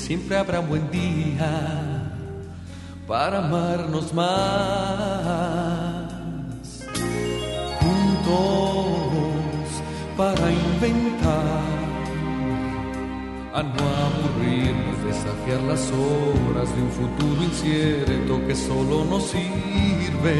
[0.00, 2.10] siempre habrá buen día
[3.06, 4.30] para amarnos más.
[7.80, 8.22] Juntos,
[10.16, 11.60] para inventar
[13.52, 20.38] a no aburrirnos, desafiar las horas de un futuro incierto que solo nos sirve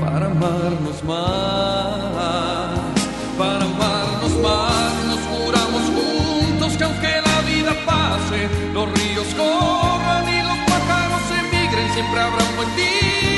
[0.00, 1.77] para amarnos más,
[11.98, 13.37] siempre habrá un buen día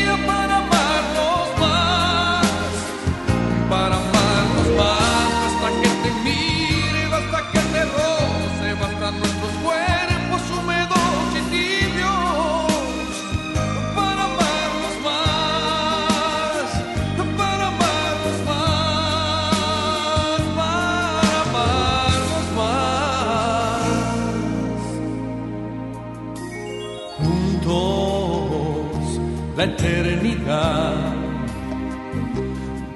[29.60, 30.94] la eternidad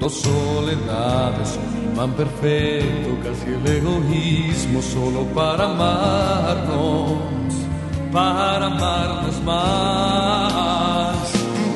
[0.01, 7.55] Dos soledades, un imán perfecto, casi el egoísmo solo para amarnos,
[8.13, 11.17] para amarnos más,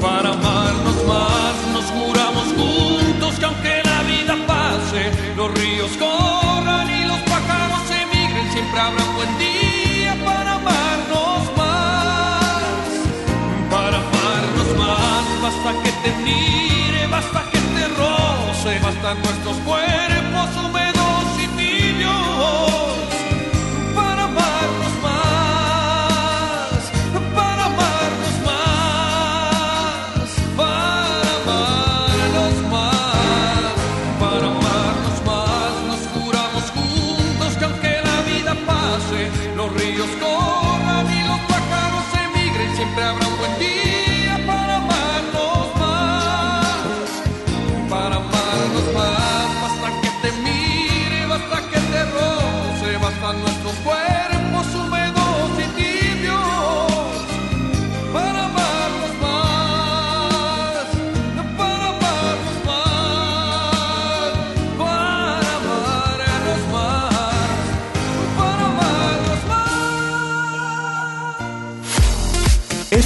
[0.02, 1.54] para amarnos más.
[1.72, 5.02] Nos juramos juntos que aunque la vida pase,
[5.36, 9.57] los ríos corran y los pájaros emigren, siempre habrá buen día
[15.42, 22.97] Basta que te mire, basta que te roce, bastan nuestros cuerpos húmedos y tibios.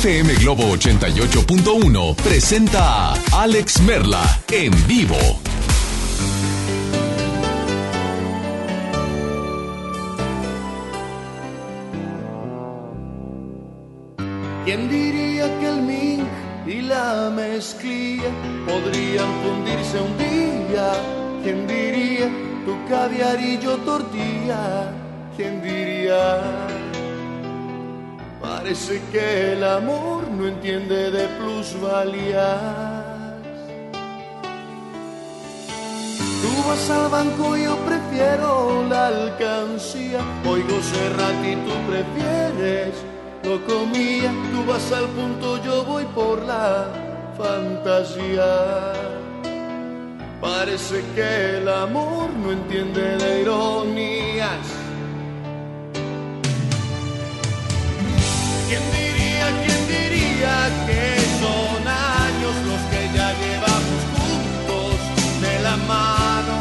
[0.03, 5.17] FM Globo 88.1 presenta a Alex Merla en vivo.
[14.65, 16.25] ¿Quién diría que el mink
[16.67, 18.31] y la mezclilla
[18.67, 20.95] podrían fundirse un día?
[21.45, 22.29] ¿Quién diría
[22.67, 24.93] tu caviar y tortilla?
[25.37, 26.92] ¿Quién diría?
[28.43, 32.61] Parece que el amor no entiende de plusvalías.
[36.43, 40.21] Tú vas al banco, yo prefiero la alcancía.
[40.45, 42.95] Oigo Serrat y tú prefieres
[43.45, 44.33] lo comía.
[44.53, 46.89] Tú vas al punto, yo voy por la
[47.37, 48.93] fantasía.
[50.41, 54.82] Parece que el amor no entiende de ironías.
[58.73, 61.03] ¿Quién diría, quién diría que
[61.43, 64.97] son años los que ya llevamos juntos
[65.43, 66.57] de la mano?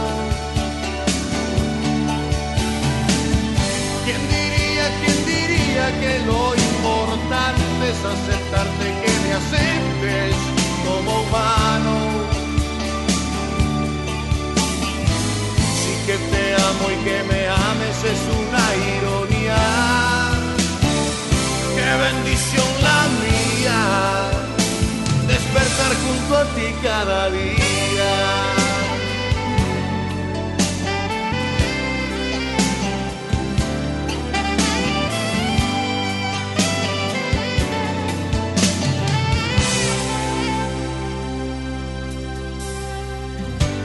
[4.03, 10.35] ¿Quién diría, quién diría que lo importante es aceptarte que me aceptes
[10.83, 11.95] como humano?
[15.79, 18.65] Sí que te amo y que me ames es una
[18.97, 19.30] ironía.
[21.91, 23.81] Qué bendición la mía,
[25.27, 28.13] despertar junto a ti cada día.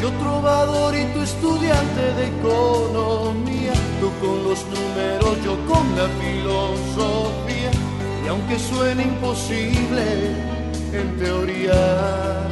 [0.01, 7.56] Yo trovador y tu estudiante de economía, tú con los números, yo con la filosofía
[8.27, 10.03] y aunque suene imposible
[10.93, 12.43] en teoría,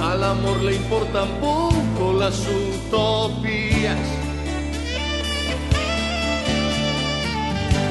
[0.00, 3.98] al amor le importan poco las utopías.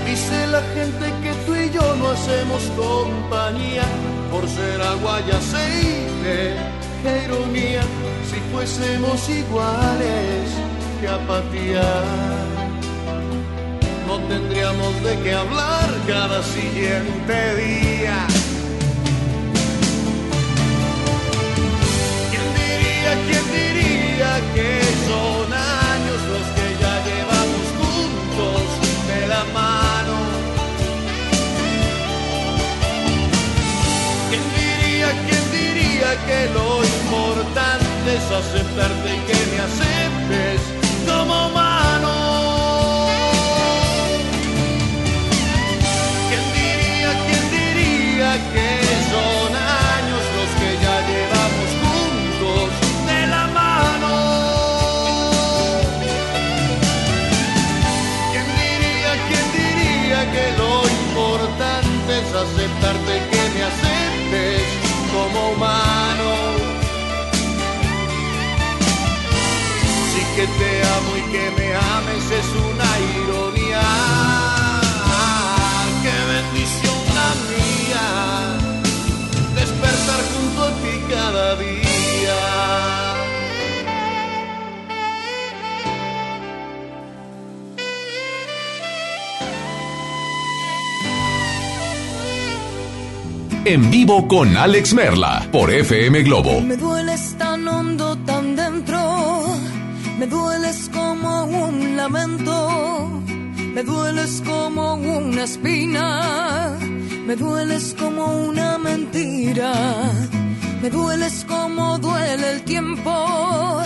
[0.08, 3.84] Dice la gente que tú y yo no hacemos compañía
[4.32, 6.56] por ser agua y aceite.
[7.04, 7.82] Qué ironía
[8.28, 10.50] si fuésemos iguales,
[11.00, 12.33] qué apatía.
[14.13, 18.27] No tendríamos de qué hablar cada siguiente día.
[23.27, 24.69] ¿quién diría que
[25.07, 28.62] son años los que ya llevamos juntos
[29.10, 30.15] de la mano?
[34.30, 40.62] ¿Quién diría, quién diría que lo importante es aceptarte y que me aceptes
[41.07, 41.53] como
[65.34, 66.30] como humano.
[70.14, 73.86] Sí que te amo y que me ames es una ironía.
[76.04, 78.08] Qué bendición la mía,
[79.56, 81.62] despertar junto a ti cada día.
[93.65, 96.62] En vivo con Alex Merla por FM Globo.
[96.62, 99.00] Me dueles tan hondo, tan dentro,
[100.19, 103.21] me dueles como un lamento,
[103.74, 106.77] me dueles como una espina,
[107.25, 109.74] me dueles como una mentira,
[110.81, 113.81] me dueles como duele el tiempo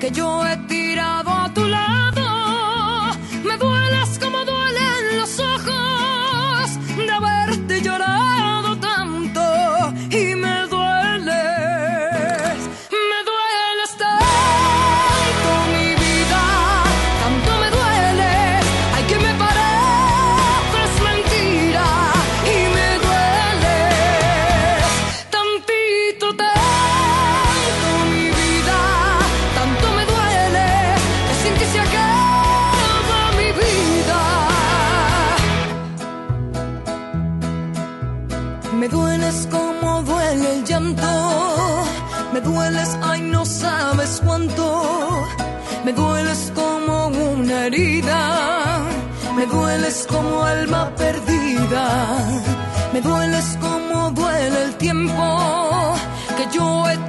[0.00, 2.07] que yo he tirado a tu lado,
[50.18, 51.84] como alma perdida,
[52.92, 55.94] me dueles como duele el tiempo
[56.36, 57.07] que yo he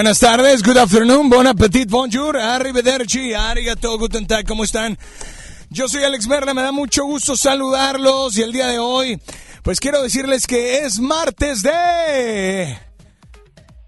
[0.00, 4.96] Buenas tardes, good afternoon, bon appetit, bonjour, arrivederci, arigato, guten tag, ¿cómo están?
[5.68, 9.20] Yo soy Alex Merla, me da mucho gusto saludarlos y el día de hoy,
[9.62, 12.78] pues quiero decirles que es martes de...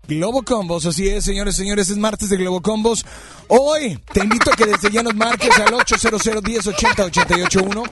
[0.07, 3.07] Globo Combos, así es, señores, señores, es martes de Globo Combos.
[3.49, 7.85] Hoy te invito a que desde ya nos marques al 800 10 80 881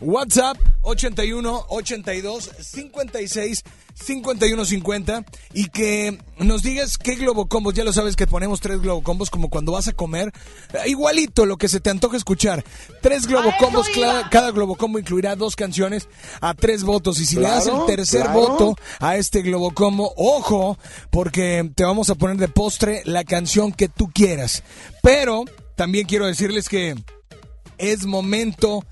[0.00, 3.62] WhatsApp 81 82 56
[3.94, 9.30] 51 50 y que nos digas qué globocombos, ya lo sabes que ponemos tres globocombos
[9.30, 10.32] como cuando vas a comer,
[10.72, 12.64] eh, igualito lo que se te antoja escuchar.
[13.00, 16.08] Tres globocombos, cada, cada globocombo incluirá dos canciones
[16.40, 20.76] a tres votos y si le das el tercer voto a este globocombo, ojo,
[21.10, 24.64] porque te vamos a poner de postre la canción que tú quieras.
[25.02, 25.44] Pero
[25.76, 26.94] también quiero decirles que
[27.78, 28.84] es momento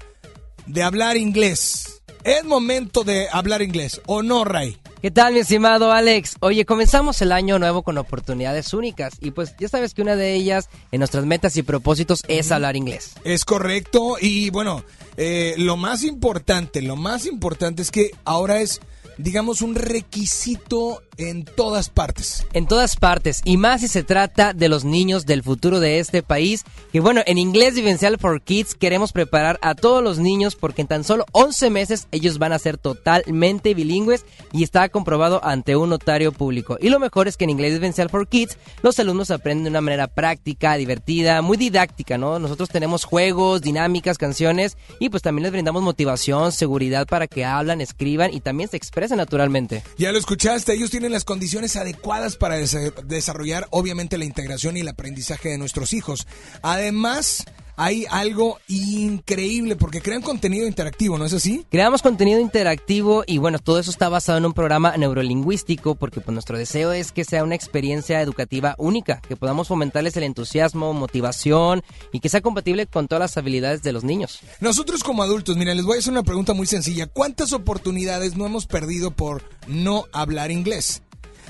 [0.66, 2.02] de hablar inglés.
[2.24, 4.78] Es momento de hablar inglés, ¿o no, Ray?
[5.02, 6.36] ¿Qué tal, mi estimado Alex?
[6.38, 10.34] Oye, comenzamos el año nuevo con oportunidades únicas y pues ya sabes que una de
[10.34, 13.14] ellas en nuestras metas y propósitos es hablar inglés.
[13.24, 14.84] Es correcto y bueno,
[15.16, 18.80] eh, lo más importante, lo más importante es que ahora es
[19.18, 22.46] digamos, un requisito en todas partes.
[22.52, 26.22] En todas partes, y más si se trata de los niños del futuro de este
[26.22, 30.82] país, que bueno, en Inglés Vivencial for Kids queremos preparar a todos los niños porque
[30.82, 35.76] en tan solo 11 meses ellos van a ser totalmente bilingües y está comprobado ante
[35.76, 36.78] un notario público.
[36.80, 39.80] Y lo mejor es que en Inglés Vivencial for Kids los alumnos aprenden de una
[39.80, 42.38] manera práctica, divertida, muy didáctica, ¿no?
[42.38, 47.80] Nosotros tenemos juegos, dinámicas, canciones y pues también les brindamos motivación, seguridad para que hablan,
[47.80, 49.82] escriban y también se expresen naturalmente.
[49.98, 54.88] Ya lo escuchaste, ellos tienen las condiciones adecuadas para desarrollar obviamente la integración y el
[54.88, 56.26] aprendizaje de nuestros hijos.
[56.62, 57.44] Además,
[57.76, 61.66] hay algo increíble porque crean contenido interactivo, ¿no es así?
[61.70, 66.32] Creamos contenido interactivo y bueno, todo eso está basado en un programa neurolingüístico porque pues
[66.32, 71.82] nuestro deseo es que sea una experiencia educativa única, que podamos fomentarles el entusiasmo, motivación
[72.12, 74.40] y que sea compatible con todas las habilidades de los niños.
[74.60, 77.06] Nosotros como adultos, miren, les voy a hacer una pregunta muy sencilla.
[77.06, 81.02] ¿Cuántas oportunidades no hemos perdido por no hablar inglés?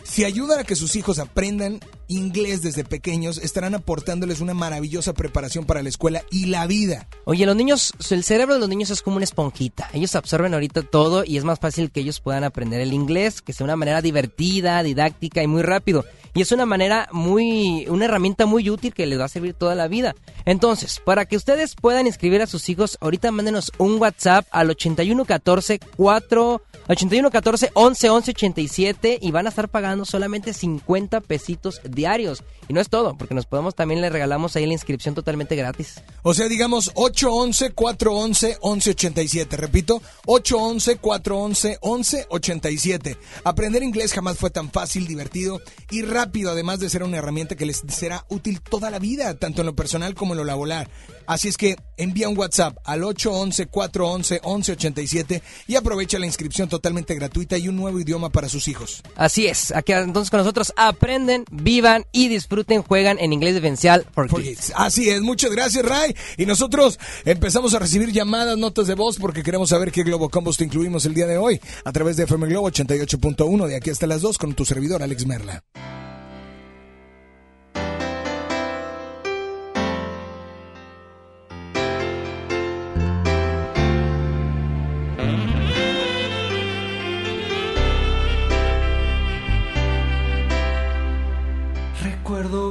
[0.04, 1.80] Si ayudan a que sus hijos aprendan
[2.12, 7.08] inglés desde pequeños, estarán aportándoles una maravillosa preparación para la escuela y la vida.
[7.24, 9.88] Oye, los niños, el cerebro de los niños es como una esponjita.
[9.92, 13.52] Ellos absorben ahorita todo y es más fácil que ellos puedan aprender el inglés, que
[13.52, 16.04] sea una manera divertida, didáctica y muy rápido.
[16.34, 19.74] Y es una manera muy, una herramienta muy útil que les va a servir toda
[19.74, 20.14] la vida.
[20.46, 25.80] Entonces, para que ustedes puedan inscribir a sus hijos, ahorita mándenos un WhatsApp al 8114
[25.96, 32.42] 4 8114 11 11 87 y van a estar pagando solamente 50 pesitos diarios.
[32.68, 36.00] Y no es todo, porque nos podemos también le regalamos ahí la inscripción totalmente gratis.
[36.22, 39.56] O sea, digamos 811 411 1187.
[39.56, 43.16] Repito, 811 411 1187.
[43.44, 47.66] Aprender inglés jamás fue tan fácil, divertido y rápido, además de ser una herramienta que
[47.66, 50.88] les será útil toda la vida, tanto en lo personal como en lo laboral.
[51.26, 57.14] Así es que envía un WhatsApp al 811 411 1187 y aprovecha la inscripción totalmente
[57.14, 59.02] gratuita y un nuevo idioma para sus hijos.
[59.16, 64.28] Así es, aquí entonces con nosotros aprenden, vivan y disfruten, juegan en inglés diferencial for,
[64.28, 64.72] kids.
[64.74, 66.14] Así es, muchas gracias Ray.
[66.36, 70.56] Y nosotros empezamos a recibir llamadas, notas de voz porque queremos saber qué Globo Combos
[70.56, 74.06] te incluimos el día de hoy a través de FM Globo 88.1 de aquí hasta
[74.06, 75.62] las 2 con tu servidor Alex Merla.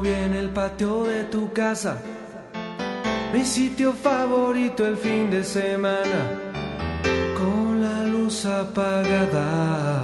[0.01, 1.97] Recuerdo bien el patio de tu casa,
[3.33, 6.39] mi sitio favorito el fin de semana,
[7.37, 10.01] con la luz apagada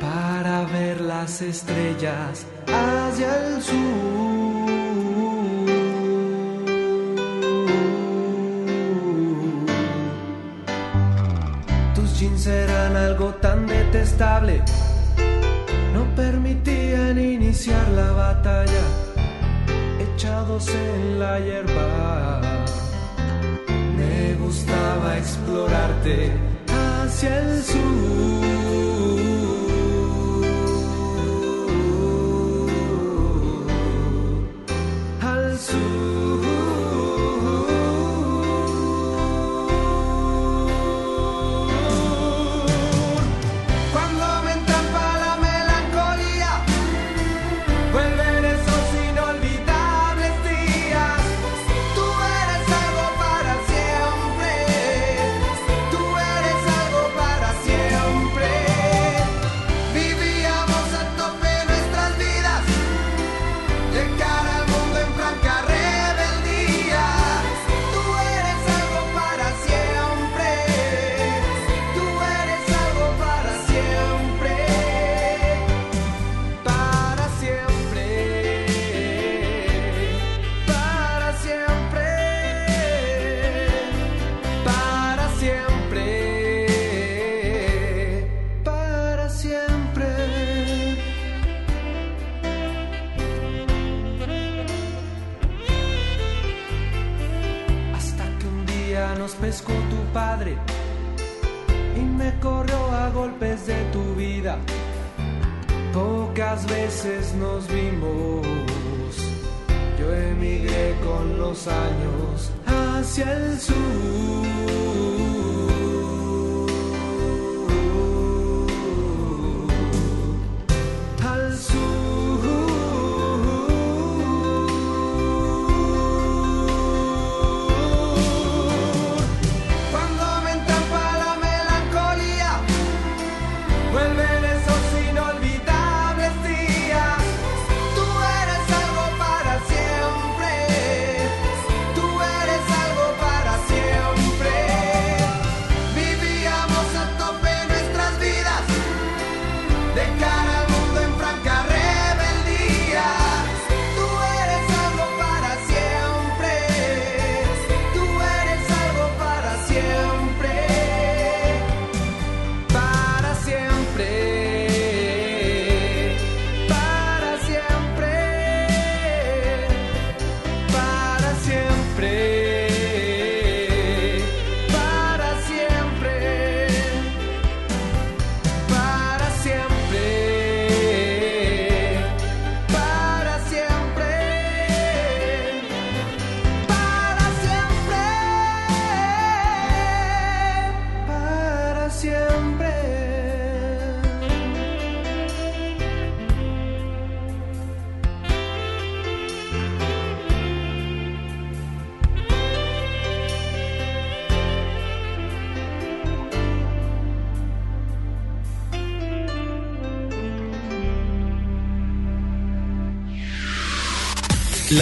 [0.00, 3.74] para ver las estrellas hacia el sur.
[11.94, 14.62] Tus jeans eran algo tan detestable
[17.54, 18.84] iniciar la batalla,
[20.00, 22.40] echados en la hierba.
[23.96, 26.32] Me gustaba explorarte
[26.66, 28.43] hacia el sur.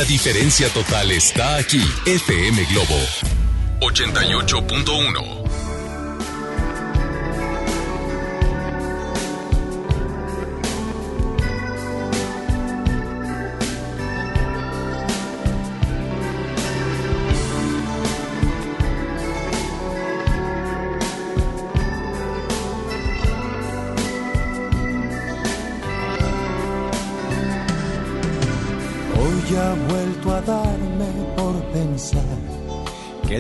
[0.03, 1.81] La diferencia total está aquí.
[2.07, 2.99] FM Globo
[3.83, 5.42] 88.1.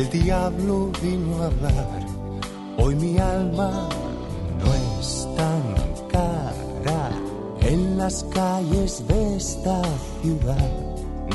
[0.02, 2.00] el diablo vino a hablar.
[2.78, 3.88] Hoy mi alma
[4.58, 5.62] no es tan
[6.10, 7.10] cara
[7.60, 9.80] en las calles de esta
[10.20, 10.70] ciudad.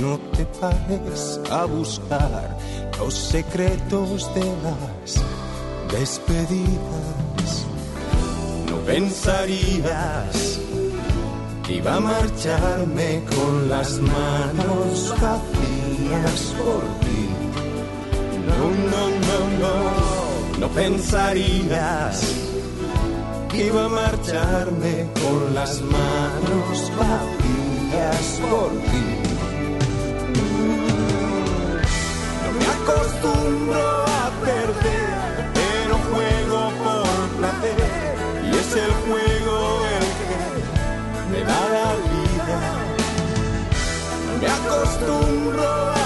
[0.02, 2.58] No te pares a buscar
[3.00, 5.24] los secretos de las
[5.92, 7.66] despedidas.
[8.70, 10.60] No pensarías
[11.66, 17.27] que iba a marcharme con las manos vacías por ti.
[18.78, 22.22] No, no, no, no, pensarías
[23.50, 29.08] que iba a marcharme con las manos vacías por ti.
[32.44, 39.56] No me acostumbro a perder, pero juego por placer y es el juego
[39.98, 40.38] el que
[41.32, 42.60] me da la vida.
[44.26, 45.97] No me acostumbro a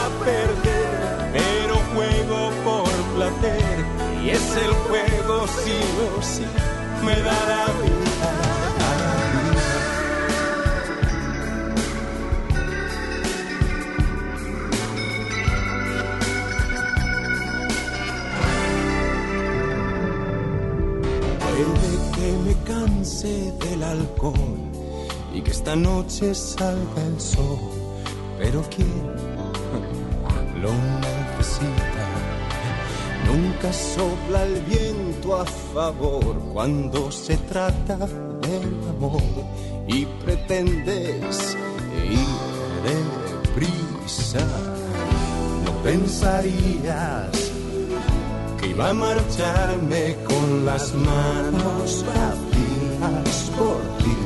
[4.51, 5.79] es el juego sí
[6.17, 6.45] o sí
[7.05, 8.37] me da la vida.
[22.15, 24.59] Que me canse del alcohol
[25.33, 27.57] y que esta noche salga el sol,
[28.37, 28.91] pero ¿quién
[33.62, 39.21] Nunca sopla el viento a favor cuando se trata del amor
[39.88, 41.56] y pretendes
[42.10, 42.41] ir
[42.84, 44.43] deprisa.
[45.63, 47.52] No pensarías
[48.60, 54.17] que iba a marcharme con las manos vacías por ti.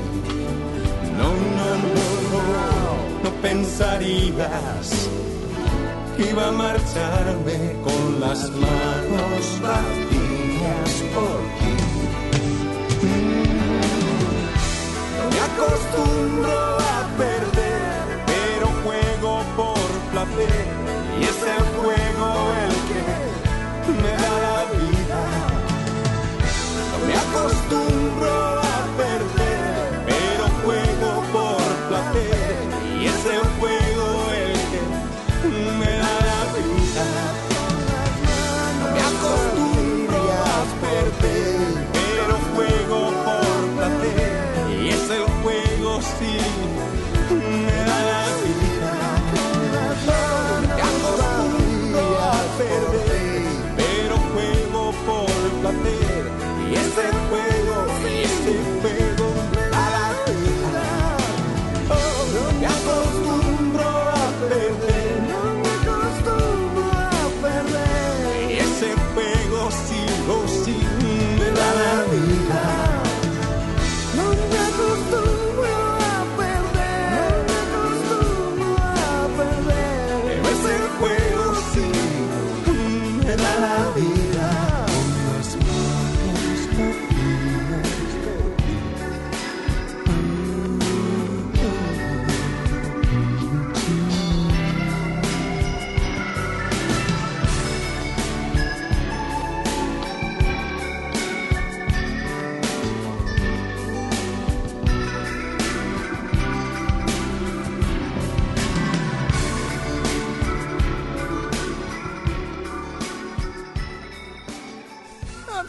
[1.18, 2.00] No, no, no,
[2.32, 5.10] no, no pensarías
[6.18, 11.74] iba a marcharme con las manos vacías por ti.
[15.32, 16.85] Me acostumbro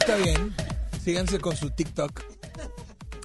[0.06, 0.54] está bien.
[1.02, 2.22] Síganse con su TikTok.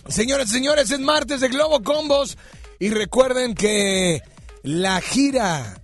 [0.08, 2.38] Señores, señores, es martes de Globo Combos.
[2.80, 4.22] Y recuerden que
[4.63, 5.80] la gira,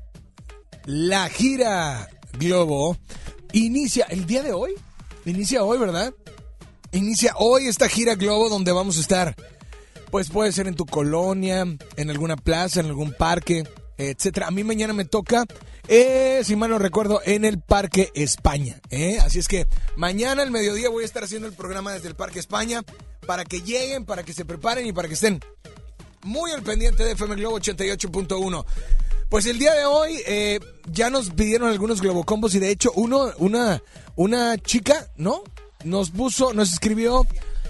[0.86, 2.98] la gira Globo
[3.54, 4.74] inicia el día de hoy.
[5.26, 6.14] Inicia hoy, ¿verdad?
[6.92, 9.36] Inicia hoy esta gira Globo donde vamos a estar.
[10.10, 11.62] Pues puede ser en tu colonia,
[11.96, 14.48] en alguna plaza, en algún parque, etcétera.
[14.48, 15.46] A mí mañana me toca,
[15.88, 18.80] eh, si mal no recuerdo, en el Parque España.
[18.90, 19.20] ¿eh?
[19.22, 22.40] Así es que mañana al mediodía voy a estar haciendo el programa desde el Parque
[22.40, 22.84] España
[23.26, 25.40] para que lleguen, para que se preparen y para que estén
[26.24, 28.66] muy al pendiente de FM Globo 88.1.
[29.30, 30.60] Pues el día de hoy eh,
[30.92, 33.82] ya nos pidieron algunos globocombos y de hecho uno, una,
[34.16, 35.44] una chica, ¿no?
[35.84, 37.28] Nos puso, nos escribió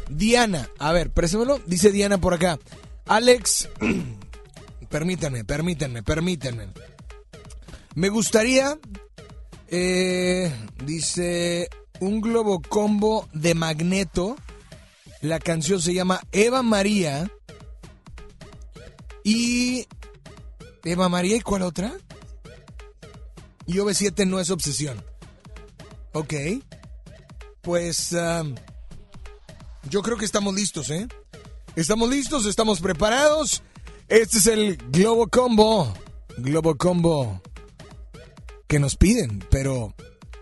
[0.10, 0.70] Diana.
[0.78, 1.60] A ver, préstamelo.
[1.66, 2.60] Dice Diana por acá.
[3.06, 3.70] Alex,
[4.90, 6.68] permítanme, permítanme, permítanme.
[7.98, 8.78] Me gustaría,
[9.70, 10.54] eh,
[10.86, 11.68] dice,
[12.00, 14.36] un globocombo de Magneto.
[15.22, 17.28] La canción se llama Eva María.
[19.24, 19.88] Y...
[20.84, 21.92] Eva María, ¿y cuál otra?
[23.66, 25.04] Y OV7 no es obsesión.
[26.14, 26.36] Ok.
[27.62, 28.14] Pues...
[28.14, 28.54] um,
[29.90, 31.08] yo creo que estamos listos, ¿eh?
[31.76, 33.64] Estamos listos, estamos preparados.
[34.08, 35.92] Este es el Globo Combo.
[36.38, 37.42] Globo Combo
[38.68, 39.94] que nos piden, pero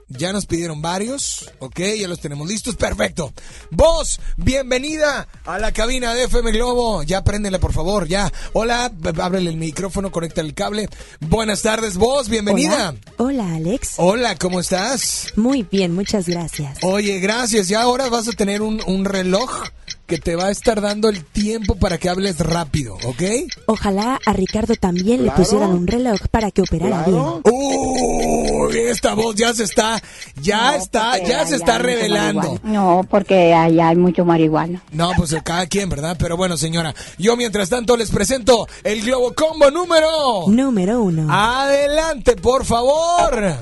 [0.07, 3.33] ya nos pidieron varios, ok, ya los tenemos listos, perfecto.
[3.71, 8.31] Vos, bienvenida a la cabina de FM Globo, ya préndele por favor, ya.
[8.53, 10.89] Hola, ábrele el micrófono, conecta el cable.
[11.19, 12.95] Buenas tardes, vos, bienvenida.
[13.17, 13.43] Hola.
[13.43, 13.93] Hola, Alex.
[13.97, 15.33] Hola, ¿cómo estás?
[15.35, 16.79] Muy bien, muchas gracias.
[16.81, 19.63] Oye, gracias, ya ahora vas a tener un, un reloj
[20.05, 23.23] que te va a estar dando el tiempo para que hables rápido, ¿ok?
[23.65, 27.21] Ojalá a Ricardo también le pusieran un reloj para que operara bien.
[27.43, 30.01] Uy, esta voz ya se está,
[30.41, 32.59] ya está, ya se está revelando.
[32.63, 34.83] No, porque allá hay mucho marihuana.
[34.91, 36.15] No, pues cada quien, ¿verdad?
[36.19, 40.45] Pero bueno, señora, yo mientras tanto les presento el Globo Combo número.
[40.47, 41.27] Número uno.
[41.33, 43.57] Adelante, por favor.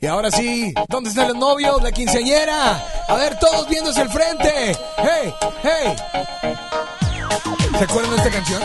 [0.00, 1.82] Y ahora sí, ¿dónde están los novios?
[1.82, 2.84] La quinceañera.
[3.08, 4.77] A ver, todos viendo hacia el frente.
[4.98, 5.34] ¡Hey!
[5.62, 5.96] ¡Hey!
[7.78, 8.62] ¿Se acuerdan de esta canción?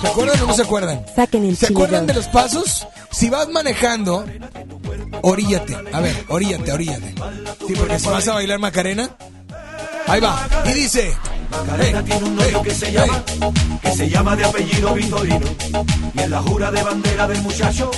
[0.00, 1.04] ¿Se acuerdan o no se acuerdan?
[1.14, 2.86] Saquen el ¿Se chile acuerdan de los pasos?
[3.10, 4.24] Si vas manejando,
[5.22, 5.76] oríllate.
[5.92, 7.14] A ver, oríllate, oríllate.
[7.66, 9.10] Sí, porque si vas a bailar Macarena,
[10.06, 10.46] ahí va.
[10.66, 11.14] Y dice.
[11.50, 13.24] Macarena tiene un novio que se llama,
[13.82, 15.46] que se llama de apellido Vitorino.
[16.14, 17.90] Y en la jura de bandera del muchacho,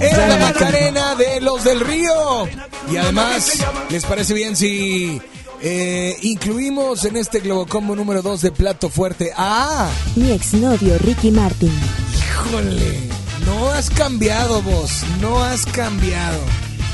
[0.00, 2.48] Es la Macarena de los del Río.
[2.90, 5.20] Y además, ¿les parece bien si
[5.62, 9.88] eh, incluimos en este Globocombo número 2 de Plato Fuerte a...
[10.16, 11.72] Mi exnovio Ricky Martin.
[12.18, 12.98] Híjole,
[13.46, 16.38] no has cambiado vos, no has cambiado.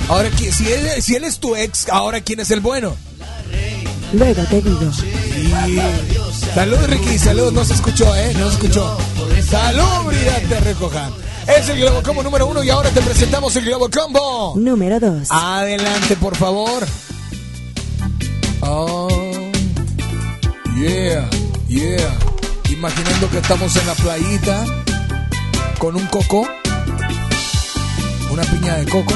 [0.09, 2.95] Ahora, ¿qui- si él, si él es tu ex, ahora ¿quién es el bueno?
[4.13, 4.91] Luego te digo.
[5.67, 5.79] Y...
[6.55, 8.33] Salud, Ricky, salud, no se escuchó, ¿eh?
[8.39, 8.97] No se escuchó.
[9.49, 10.13] Salud,
[10.49, 11.11] te recoja.
[11.47, 14.55] Es el Globocombo número uno y ahora te presentamos el Globocombo.
[14.57, 15.29] Número dos.
[15.31, 16.87] Adelante, por favor.
[18.63, 19.09] Oh,
[20.77, 21.29] yeah,
[21.69, 22.19] yeah.
[22.71, 24.65] Imaginando que estamos en la playita
[25.79, 26.47] con un coco,
[28.31, 29.15] una piña de coco,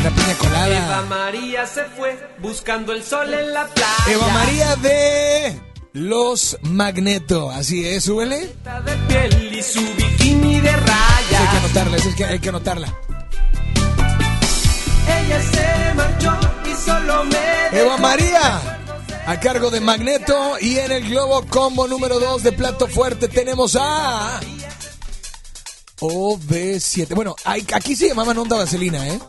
[0.00, 1.02] una piña Eva colada.
[1.08, 3.94] María se fue buscando el sol en la playa.
[4.08, 5.60] Eva María de
[5.92, 7.50] Los Magneto.
[7.50, 8.40] Así es, súbele.
[8.84, 11.54] de piel y su bikini de Hay que rayas.
[11.64, 12.94] anotarla, es que hay que anotarla.
[15.08, 16.32] Ella se marchó
[16.70, 18.78] y solo me Eva María,
[19.26, 20.58] a cargo de Magneto.
[20.60, 24.40] Y en el Globo Combo número 2 de Plato Fuerte tenemos a.
[25.98, 27.14] OB7.
[27.14, 29.20] Bueno, aquí se llamaban Onda Vaselina, ¿eh?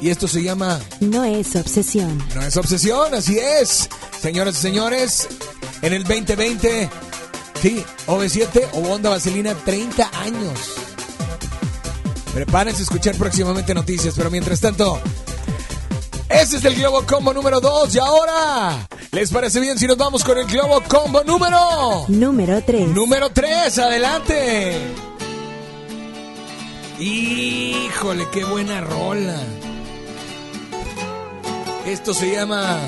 [0.00, 2.22] Y esto se llama No es obsesión.
[2.34, 3.88] No es obsesión, así es.
[4.20, 5.28] Señoras y señores,
[5.82, 6.88] en el 2020,
[7.60, 10.58] sí, OV7 o Onda Vaselina, 30 años.
[12.32, 15.00] Prepárense a escuchar próximamente noticias, pero mientras tanto,
[16.28, 20.22] ese es el Globo Combo número 2 y ahora, ¿les parece bien si nos vamos
[20.24, 22.04] con el Globo Combo número?
[22.08, 22.88] Número 3.
[22.88, 24.76] Número 3, adelante.
[26.98, 29.36] Híjole, qué buena rola.
[31.86, 32.78] Esto se llama...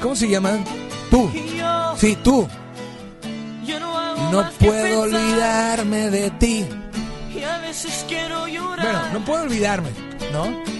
[0.00, 0.58] ¿Cómo se llama?
[1.10, 1.30] Tú.
[1.98, 2.48] Sí, tú.
[4.30, 6.64] No puedo olvidarme de ti.
[7.34, 8.80] Y a veces quiero llorar.
[8.80, 9.90] Bueno, no puedo olvidarme,
[10.32, 10.79] ¿no?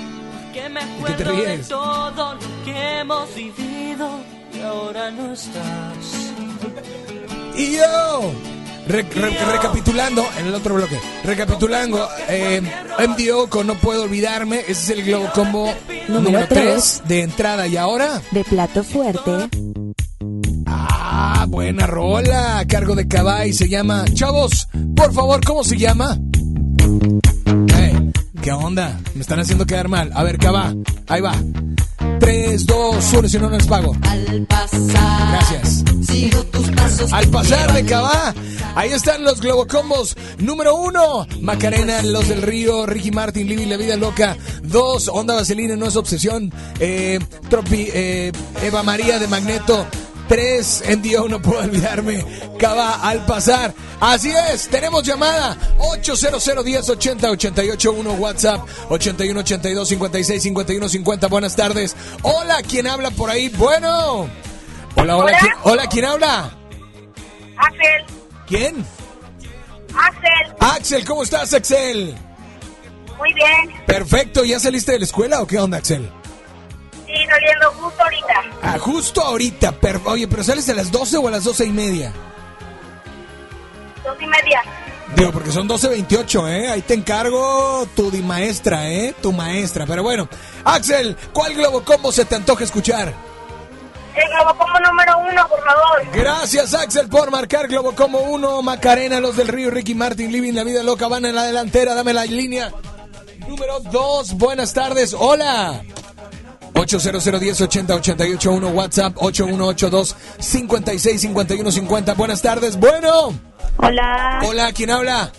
[0.52, 1.68] Que me qué te acuerdo de ríes?
[1.68, 4.08] todo lo que hemos vivido
[4.52, 6.32] y ahora no estás.
[7.56, 8.32] Y yo,
[8.88, 12.60] re- re- recapitulando en el otro bloque, recapitulando, eh,
[12.98, 15.72] MDO con No Puedo Olvidarme, ese es el Globo Combo
[16.08, 17.02] Número número 3 tres.
[17.06, 17.66] de entrada.
[17.68, 19.30] Y ahora, De plato fuerte.
[20.66, 26.18] ah, buena rola, a cargo de Cabay, se llama, chavos, por favor, ¿cómo se llama?
[28.42, 28.98] ¿Qué onda?
[29.14, 30.10] Me están haciendo quedar mal.
[30.14, 30.74] A ver, Cabá,
[31.08, 31.34] ahí va.
[32.20, 33.94] 3, 2, 1, si no, no les pago.
[34.02, 35.84] Al pasar, Gracias.
[36.06, 37.12] sigo tus pasos.
[37.12, 38.34] Al pasar de Cabá,
[38.76, 40.16] ahí están los Globocombos.
[40.38, 44.36] Número uno, Macarena, Los del Río, Ricky Martin, Living La Vida Loca.
[44.62, 46.50] Dos, Onda Vaselina, No es Obsesión.
[46.78, 47.18] Eh,
[47.50, 49.86] Tropi, eh, Eva María de Magneto.
[50.30, 52.24] Tres, NDO, no puedo olvidarme.
[52.56, 53.74] Cabá, al pasar.
[53.98, 61.26] Así es, tenemos llamada 800 10 80 88 1 WhatsApp 81 82 56 51 50.
[61.26, 61.96] Buenas tardes.
[62.22, 63.48] Hola, ¿quién habla por ahí?
[63.48, 64.30] Bueno.
[64.94, 65.38] Hola, hola, Hola.
[65.40, 66.50] ¿quién, hola, ¿quién habla?
[67.56, 68.04] Axel,
[68.46, 68.86] ¿Quién?
[69.98, 72.14] Axel, Axel, ¿cómo estás, Axel?
[73.18, 73.84] muy bien.
[73.84, 76.08] Perfecto, ¿ya saliste de la escuela o qué onda, Axel?
[77.12, 78.34] Sí, saliendo justo ahorita.
[78.62, 81.70] Ah, justo ahorita, per- oye, pero sales a las 12 o a las 12 y
[81.72, 82.12] media.
[84.04, 84.62] Dos y media.
[85.16, 86.68] Digo, porque son 12.28, ¿eh?
[86.70, 89.12] Ahí te encargo tu di maestra, ¿eh?
[89.20, 89.84] Tu maestra.
[89.86, 90.28] Pero bueno,
[90.64, 93.12] Axel, ¿cuál Globo Combo se te antoja escuchar?
[94.14, 96.02] El Globocombo número uno, por favor.
[96.12, 98.62] Gracias, Axel, por marcar Globo Combo 1.
[98.62, 101.94] Macarena, Los del Río, Ricky Martin, Living La Vida Loca van en la delantera.
[101.94, 102.72] Dame la línea.
[103.48, 105.14] Número 2, buenas tardes.
[105.18, 105.82] Hola.
[106.80, 112.14] 800 10 80 88 1 WhatsApp 8182 56 51 50.
[112.14, 112.78] Buenas tardes.
[112.78, 113.34] Bueno.
[113.76, 114.40] Hola.
[114.46, 115.30] Hola, ¿quién habla?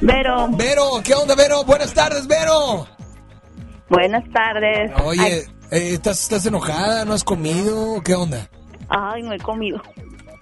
[0.00, 0.48] Vero.
[0.52, 1.64] Vero, ¿qué onda, Vero?
[1.64, 2.86] Buenas tardes, Vero.
[3.88, 4.92] Buenas tardes.
[5.02, 7.04] Oye, eh, ¿estás, ¿estás enojada?
[7.04, 8.00] ¿No has comido?
[8.04, 8.48] ¿Qué onda?
[8.88, 9.80] Ay, no he comido.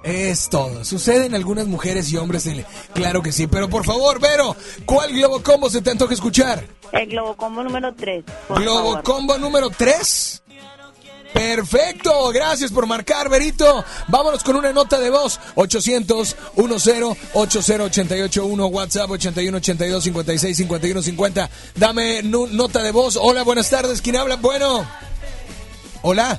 [0.06, 0.84] Es todo.
[0.84, 2.46] Sucede en algunas mujeres y hombres.
[2.46, 2.64] en-
[2.94, 3.46] Claro que sí.
[3.48, 6.64] Pero por favor, Vero, ¿cuál Globo Combo se te antoja escuchar?
[6.92, 8.24] El Globocombo número tres.
[8.46, 9.02] por Globo favor.
[9.02, 10.42] Combo número 3.
[11.34, 13.84] Perfecto, gracias por marcar, Verito.
[14.08, 15.38] Vámonos con una nota de voz.
[15.56, 21.50] 800 10 80 88 1 WhatsApp 81 82 56 51 50.
[21.74, 23.16] Dame nota de voz.
[23.20, 24.00] Hola, buenas tardes.
[24.00, 24.36] ¿Quién habla?
[24.36, 24.88] Bueno.
[26.02, 26.38] Hola.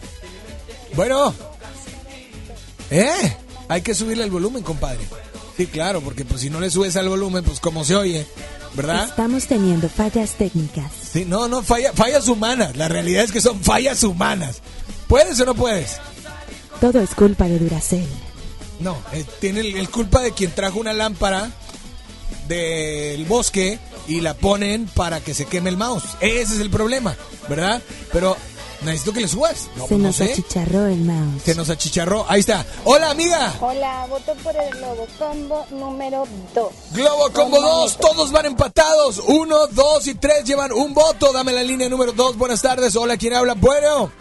[0.95, 1.35] Bueno.
[2.89, 3.37] ¿Eh?
[3.69, 4.99] Hay que subirle el volumen, compadre.
[5.57, 8.25] Sí, claro, porque pues si no le subes al volumen, pues como se oye,
[8.75, 9.05] ¿verdad?
[9.09, 10.91] Estamos teniendo fallas técnicas.
[11.11, 12.77] Sí, no, no, falla, fallas humanas.
[12.77, 14.61] La realidad es que son fallas humanas.
[15.07, 15.97] ¿Puedes o no puedes?
[16.79, 18.07] Todo es culpa de Duracell.
[18.79, 21.49] No, eh, tiene el, el culpa de quien trajo una lámpara
[22.47, 26.17] del bosque y la ponen para que se queme el mouse.
[26.21, 27.15] Ese es el problema,
[27.49, 27.81] ¿verdad?
[28.13, 28.37] Pero
[28.81, 29.67] necesito que le subas.
[29.75, 30.31] No, Se pues no nos sé.
[30.31, 31.43] achicharró el mouse.
[31.43, 32.25] Se nos achicharró.
[32.27, 32.65] Ahí está.
[32.83, 33.53] Hola, amiga.
[33.59, 36.71] Hola, voto por el Globocombo número 2.
[36.93, 39.19] Globo Combo 2, todos van empatados.
[39.27, 41.31] Uno, dos y tres llevan un voto.
[41.33, 42.37] Dame la línea número 2.
[42.37, 42.95] Buenas tardes.
[42.95, 43.53] Hola, ¿quién habla?
[43.55, 44.11] Bueno.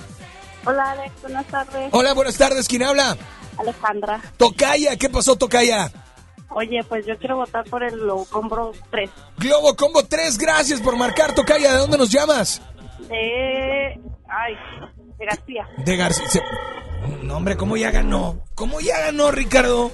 [0.64, 1.88] Hola, Alex, buenas tardes.
[1.92, 2.66] Hola, buenas tardes.
[2.66, 3.16] ¿Quién habla?
[3.59, 4.21] Alejandra.
[4.37, 4.97] Tocaya.
[4.97, 5.92] ¿Qué pasó, Tocaya?
[6.51, 9.11] Oye, pues yo quiero votar por el Globocombo 3.
[9.38, 11.73] Globo Combo 3, gracias por marcar, Tocaya.
[11.73, 12.62] ¿De dónde nos llamas?
[13.09, 14.01] De.
[14.29, 14.55] Ay,
[15.19, 15.69] de García.
[15.85, 16.42] De García.
[17.23, 18.38] No, hombre, ¿cómo ya ganó?
[18.55, 19.90] ¿Cómo ya ganó, Ricardo?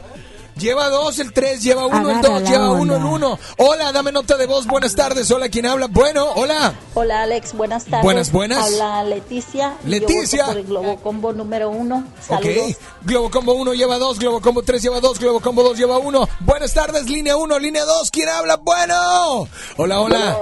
[0.57, 3.39] Lleva dos, el tres, lleva uno, el dos, lleva uno, el uno.
[3.57, 4.67] Hola, dame nota de voz.
[4.67, 5.31] Buenas tardes.
[5.31, 5.87] Hola, ¿quién habla?
[5.87, 6.75] Bueno, hola.
[6.95, 8.05] Hola, Alex, buenas tardes.
[8.05, 8.67] Buenas, buenas.
[8.67, 9.75] Habla Leticia.
[9.85, 10.39] Leticia.
[10.39, 12.05] Yo voto por el Globocombo número 1.
[12.21, 12.71] Saludos.
[12.71, 12.77] Ok.
[13.05, 16.29] Globo Combo 1 lleva 2, Globo Combo 3 lleva 2, Globo Combo 2 lleva 1.
[16.41, 18.11] Buenas tardes, línea 1, línea 2.
[18.11, 18.57] ¿Quién habla?
[18.57, 19.49] Bueno.
[19.79, 20.39] Hola, hola.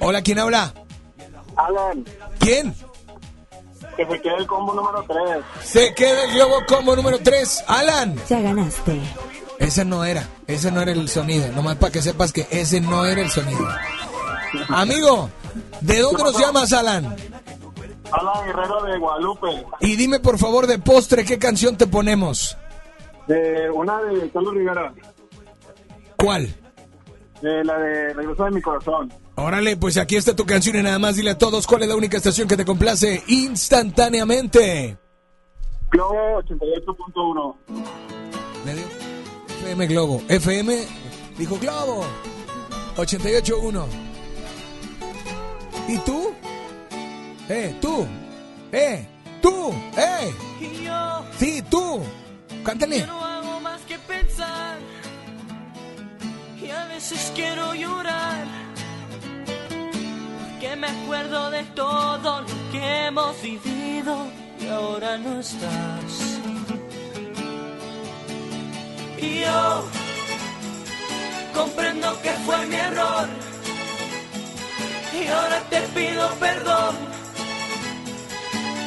[0.00, 0.74] Hola, ¿quién habla?
[1.56, 2.04] Alan,
[2.38, 2.74] ¿Quién?
[3.96, 5.44] que se quede el combo número 3.
[5.62, 7.64] Se queda el Globo Combo número 3.
[7.68, 8.16] Alan.
[8.28, 9.00] Ya ganaste.
[9.58, 11.46] Ese no era, ese no era el sonido.
[11.52, 13.68] Nomás para que sepas que ese no era el sonido.
[14.68, 15.30] Amigo,
[15.80, 17.14] ¿de dónde nos llamas, Alan?
[18.10, 19.64] Alan Guerrero de Guadalupe.
[19.80, 22.56] Y dime por favor de postre, ¿qué canción te ponemos?
[23.28, 24.92] De una de Carlos Rivera.
[26.16, 26.44] ¿Cuál?
[27.42, 29.12] Eh, la de Regreso de mi corazón.
[29.36, 31.96] Órale, pues aquí está tu canción y nada más dile a todos cuál es la
[31.96, 34.96] única estación que te complace instantáneamente.
[35.90, 37.56] Globo 88.1.
[38.64, 38.84] ¿Medio?
[39.62, 40.22] FM Globo.
[40.28, 40.84] FM,
[41.36, 42.04] dijo Globo.
[42.96, 43.84] 88.1.
[45.88, 46.32] ¿Y tú?
[47.48, 48.06] Eh, tú.
[48.72, 49.06] Eh,
[49.42, 49.72] tú.
[49.96, 50.34] Eh.
[50.60, 52.00] Y yo Sí, tú.
[52.64, 53.04] Cántale.
[53.06, 54.78] no hago más que pensar.
[56.62, 58.63] Y a veces quiero llorar.
[60.64, 64.16] Que me acuerdo de todo lo que hemos vivido
[64.58, 66.40] y ahora no estás.
[69.18, 69.84] Y yo
[71.52, 73.28] comprendo que fue mi error.
[75.12, 76.94] Y ahora te pido perdón.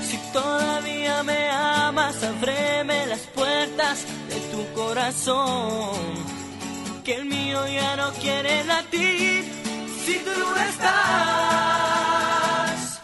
[0.02, 5.94] Si todavía me amas, ábreme las puertas de tu corazón.
[7.04, 9.66] Que el mío ya no quiere latir
[10.08, 10.91] si tú no estás.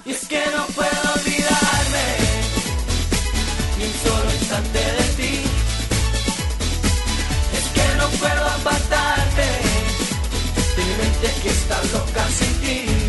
[0.05, 2.07] Y es que no puedo olvidarme
[3.77, 5.33] ni un solo instante de ti.
[7.57, 9.47] Es que no puedo apartarte
[10.75, 13.02] de mi mente que está loca sin ti.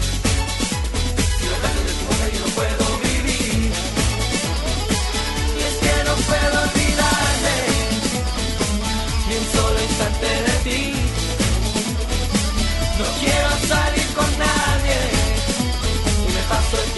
[16.55, 16.94] Paso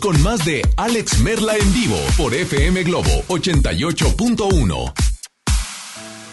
[0.00, 4.92] con más de Alex Merla en vivo por FM Globo 88.1.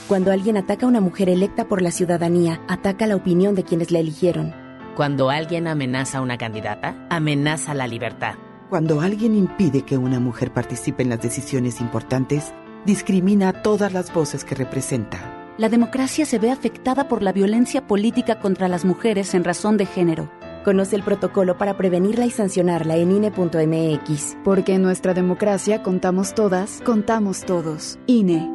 [0.07, 3.91] Cuando alguien ataca a una mujer electa por la ciudadanía, ataca la opinión de quienes
[3.91, 4.53] la eligieron.
[4.95, 8.35] Cuando alguien amenaza a una candidata, amenaza la libertad.
[8.69, 12.53] Cuando alguien impide que una mujer participe en las decisiones importantes,
[12.85, 15.53] discrimina a todas las voces que representa.
[15.57, 19.85] La democracia se ve afectada por la violencia política contra las mujeres en razón de
[19.85, 20.31] género.
[20.69, 24.37] Conoce el protocolo para prevenirla y sancionarla en INE.mx.
[24.43, 27.97] Porque en nuestra democracia contamos todas, contamos todos.
[28.05, 28.47] INE.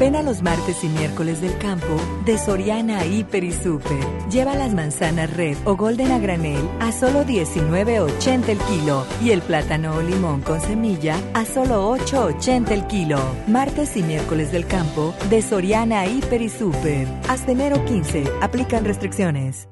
[0.00, 4.04] Ven a los martes y miércoles del campo de Soriana Hiper y Super.
[4.28, 9.40] Lleva las manzanas red o golden a granel a solo 19.80 el kilo y el
[9.40, 13.20] plátano o limón con semilla a solo 8.80 el kilo.
[13.46, 17.06] Martes y miércoles del campo de Soriana Hiper y Super.
[17.28, 18.24] Hasta enero 15.
[18.40, 19.68] Aplican restricciones.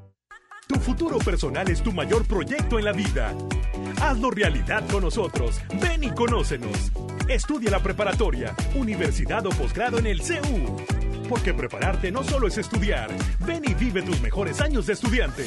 [0.70, 3.34] Tu futuro personal es tu mayor proyecto en la vida.
[4.00, 5.60] Hazlo realidad con nosotros.
[5.82, 6.92] Ven y conócenos.
[7.28, 10.76] Estudia la preparatoria, universidad o posgrado en el CEU.
[11.28, 13.10] Porque prepararte no solo es estudiar.
[13.44, 15.44] Ven y vive tus mejores años de estudiante.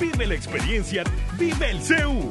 [0.00, 1.04] Vive la experiencia.
[1.38, 2.30] Vive el CEU.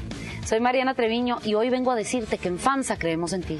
[0.45, 3.57] Soy Mariana Treviño y hoy vengo a decirte que en FAMSA creemos en ti.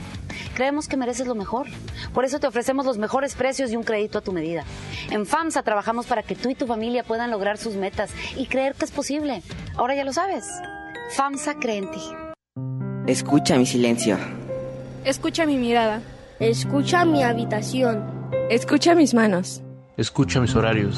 [0.55, 1.67] Creemos que mereces lo mejor.
[2.13, 4.63] Por eso te ofrecemos los mejores precios y un crédito a tu medida.
[5.09, 8.75] En FAMSA trabajamos para que tú y tu familia puedan lograr sus metas y creer
[8.75, 9.41] que es posible.
[9.77, 10.45] Ahora ya lo sabes.
[11.15, 12.01] FAMSA cree en ti.
[13.07, 14.17] Escucha mi silencio.
[15.05, 16.01] Escucha mi mirada.
[16.39, 18.03] Escucha mi habitación.
[18.49, 19.61] Escucha mis manos.
[19.97, 20.97] Escucha mis horarios.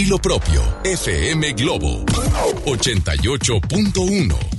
[0.00, 0.62] Estilo propio.
[0.82, 2.02] FM Globo
[2.64, 4.49] 88.1.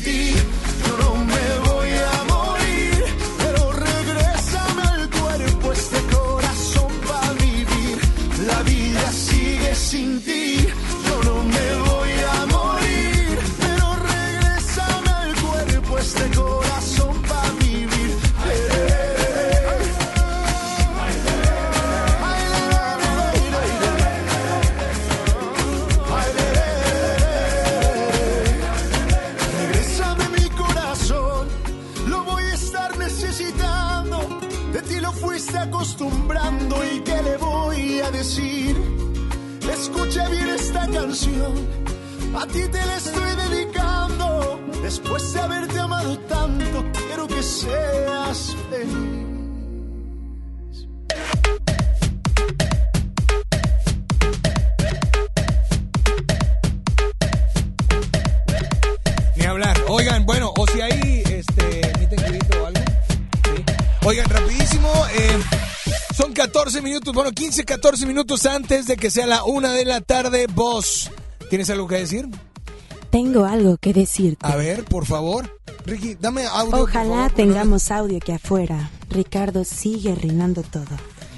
[0.00, 0.55] sigue sin
[67.86, 70.48] 14 minutos antes de que sea la una de la tarde.
[70.52, 71.08] Vos,
[71.50, 72.28] ¿tienes algo que decir?
[73.10, 74.44] Tengo algo que decirte.
[74.44, 75.60] A ver, por favor.
[75.84, 76.82] Ricky, dame audio.
[76.82, 77.32] Ojalá favor.
[77.34, 78.90] tengamos audio aquí afuera.
[79.08, 80.96] Ricardo sigue arruinando todo.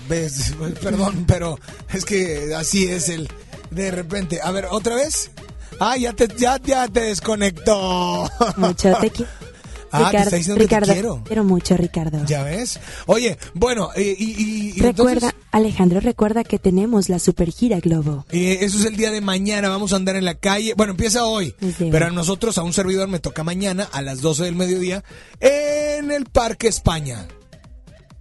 [0.08, 1.58] Ves, perdón, pero
[1.92, 3.28] es que así es el
[3.70, 4.40] de repente.
[4.42, 5.30] A ver, otra vez.
[5.78, 8.26] Ah, ya te, ya, ya te desconectó.
[8.56, 9.12] Mucho te
[9.90, 11.22] Ah, te está diciendo que te Ricardo, quiero.
[11.24, 12.24] quiero mucho, Ricardo.
[12.26, 12.78] Ya ves.
[13.06, 18.24] Oye, bueno, y, y- y Recuerda, entonces, Alejandro, recuerda que tenemos la super gira Globo.
[18.30, 19.68] eh, eso es el día de mañana.
[19.68, 20.74] Vamos a andar en la calle.
[20.76, 21.54] Bueno, empieza hoy.
[21.78, 25.04] Pero a nosotros, a un servidor, me toca mañana a las 12 del mediodía
[25.40, 27.26] en el Parque España.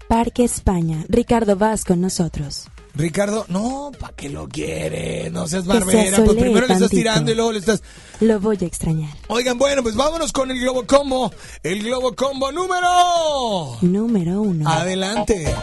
[0.07, 1.03] Parque España.
[1.09, 2.65] Ricardo, vas con nosotros.
[2.95, 5.29] Ricardo, no, ¿para qué lo quiere?
[5.29, 6.17] No seas barbera.
[6.23, 6.89] Pues primero le estás tantito.
[6.97, 7.83] tirando y luego le estás.
[8.19, 9.11] Lo voy a extrañar.
[9.27, 11.31] Oigan, bueno, pues vámonos con el Globo Combo.
[11.63, 13.77] El Globo Combo número.
[13.81, 14.67] Número uno.
[14.69, 15.53] Adelante.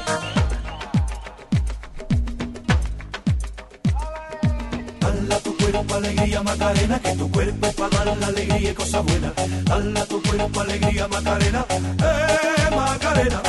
[5.64, 9.32] Cuerpo alegría Macarena, que tu cuerpo es para dar la alegría y cosa buena.
[9.64, 13.42] Dale a tu cuerpo alegría Macarena, eh Macarena.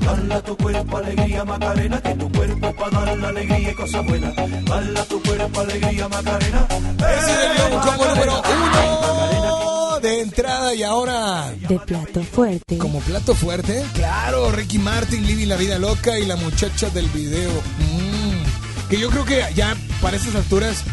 [0.00, 3.74] Dale a tu cuerpo alegría Macarena, que tu cuerpo es para dar la alegría y
[3.74, 4.32] cosa buena.
[4.32, 6.66] Dale a tu cuerpo alegría Macarena.
[6.98, 12.78] Ese es el número uno de entrada y ahora De plato fuerte.
[12.78, 13.84] como plato fuerte.
[13.94, 17.50] Claro, Ricky Martin, Living la Vida Loca y la muchacha del video.
[17.50, 20.84] Mm, que yo creo que ya para estas alturas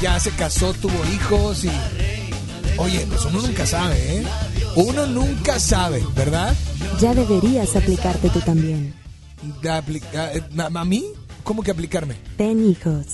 [0.00, 1.70] ya se casó, tuvo hijos y...
[2.78, 4.26] Oye, pues uno nunca sabe, ¿eh?
[4.76, 6.54] Uno nunca sabe, ¿verdad?
[7.00, 8.94] Ya deberías aplicarte tú también.
[9.70, 10.42] Aplica- eh,
[10.74, 11.04] ¿A mí?
[11.42, 12.16] ¿Cómo que aplicarme?
[12.36, 13.06] Ten hijos.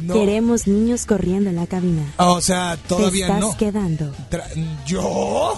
[0.00, 0.14] No.
[0.14, 2.12] Queremos niños corriendo en la cabina.
[2.18, 3.56] Ah, O sea, todavía Te estás no.
[3.56, 4.14] quedando.
[4.30, 5.02] Tra- ¿Yo?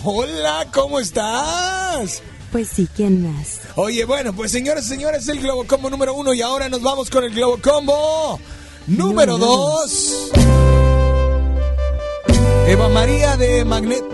[0.05, 2.23] Hola, ¿cómo estás?
[2.51, 3.61] Pues sí, ¿quién más?
[3.77, 7.11] Oye, bueno, pues señores y señores, el Globo Combo número uno y ahora nos vamos
[7.11, 8.41] con el Globo Combo
[8.87, 10.31] número Número dos.
[12.67, 14.05] Eva María de Magnet.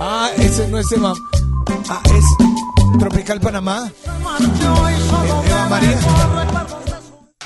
[0.00, 1.14] Ah, ese no es Eva.
[1.88, 3.90] Ah, es Tropical Panamá.
[4.60, 5.98] Eva María.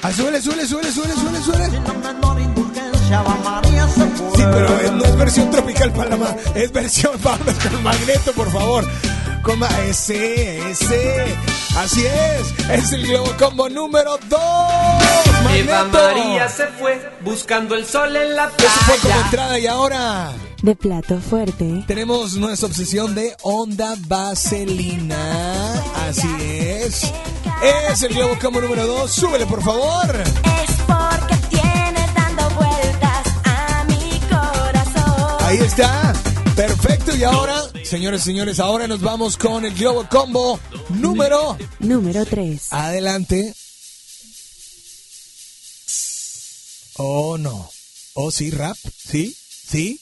[0.02, 1.66] Ah, suele, suele, suele, suele, suele, suele.
[4.34, 8.84] Sí, pero no es versión Tropical Panamá, es versión vamos con Magneto, por favor.
[9.48, 10.58] Ese.
[11.78, 14.40] Así es, es el Globo Combo número 2.
[15.54, 15.84] Eva.
[15.84, 19.24] María se fue buscando el sol en la Eso fue como playa.
[19.26, 20.32] entrada y ahora
[20.62, 21.84] De plato fuerte.
[21.86, 25.16] tenemos nuestra obsesión de onda vaselina.
[26.08, 27.12] Así es.
[27.92, 29.08] Es el Globo Combo número 2.
[29.12, 30.10] Súbele, por favor.
[30.16, 35.36] Es porque tienes dando vueltas a mi corazón.
[35.46, 36.12] Ahí está.
[36.56, 37.14] Perfecto.
[37.14, 41.58] Y ahora, señores y señores, ahora nos vamos con el Globo Combo número.
[41.80, 42.72] Número 3.
[42.72, 43.54] Adelante.
[46.96, 47.70] Oh, no.
[48.14, 48.76] Oh, sí, rap.
[48.96, 50.00] Sí, sí.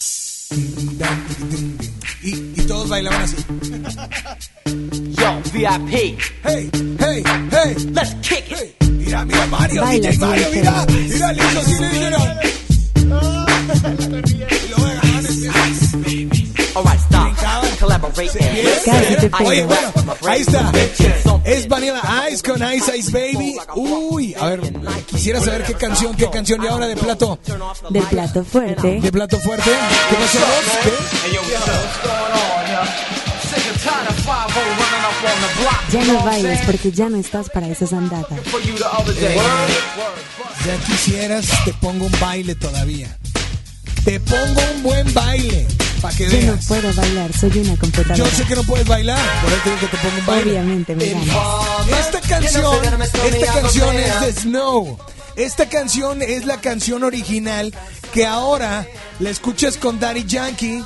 [2.22, 3.36] Y, y todos bailaban así.
[4.64, 6.18] Yo, VIP.
[6.44, 7.74] Hey, hey, hey.
[7.92, 8.80] Let's kick it.
[8.88, 10.86] Mira, mira, Mario, Baila, DJ Mario, mira.
[10.86, 12.40] Mira, listo, sí, mira.
[16.74, 17.78] Alright, stop.
[17.78, 18.30] Collaborate.
[19.44, 19.92] Oye, bueno,
[20.26, 20.72] ahí está.
[21.44, 22.00] Es Vanilla
[22.30, 23.56] Ice con Ice Ice Baby.
[23.76, 24.60] Uy, a ver,
[25.06, 27.38] quisiera saber qué canción, qué canción y ahora de plato,
[27.90, 29.00] De plato fuerte.
[29.00, 29.70] de plato fuerte.
[29.70, 30.38] ¿Qué pasó?
[30.82, 30.92] ¿Qué?
[35.92, 38.26] Ya no bailes porque ya no estás para esas andadas.
[39.16, 39.36] Eh,
[40.66, 43.16] ya quisieras, te pongo un baile todavía.
[44.04, 45.66] Te pongo un buen baile,
[46.04, 48.14] para que Yo no puedo bailar, soy una computadora.
[48.14, 50.50] Yo sé que no puedes bailar, por eso digo que te pongo un baile.
[50.50, 51.98] Obviamente me ganas.
[51.98, 54.98] Esta canción, esta canción es de Snow.
[55.36, 57.74] Esta canción es la canción original
[58.12, 58.86] que ahora
[59.18, 60.84] la escuchas con Daddy Yankee,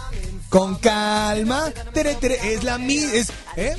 [0.49, 3.77] con calma, tere, tere, es la misma, es, ¿eh?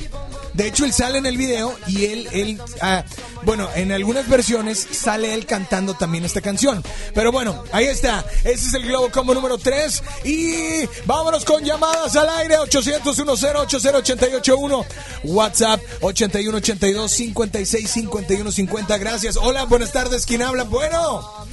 [0.52, 3.02] De hecho, él sale en el video y él, él, ah,
[3.42, 6.82] bueno, en algunas versiones sale él cantando también esta canción.
[7.14, 8.24] Pero bueno, ahí está.
[8.44, 10.02] Ese es el Globo Combo número 3.
[10.24, 12.56] Y vámonos con llamadas al aire.
[12.58, 14.84] 800-1080-881.
[15.24, 18.98] WhatsApp 8182-565150.
[18.98, 19.36] Gracias.
[19.36, 20.24] Hola, buenas tardes.
[20.26, 20.64] ¿Quién habla?
[20.64, 21.46] Bueno.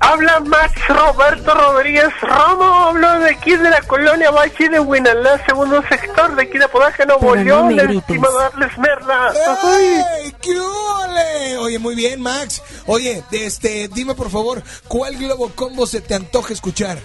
[0.00, 5.82] Habla Max Roberto Rodríguez Romo, hablo de aquí de la colonia Bachi de Huinalá, segundo
[5.88, 8.08] sector de aquí de Podaje, Nuevo León, me el grites.
[8.08, 9.34] estimado Arles Merla.
[9.62, 10.00] Ay.
[10.24, 10.34] ¡Ey!
[10.40, 11.31] ¡Qué ole!
[11.60, 12.62] Oye, muy bien, Max.
[12.86, 16.98] Oye, este, dime por favor, ¿cuál Globo Combo se te antoja escuchar?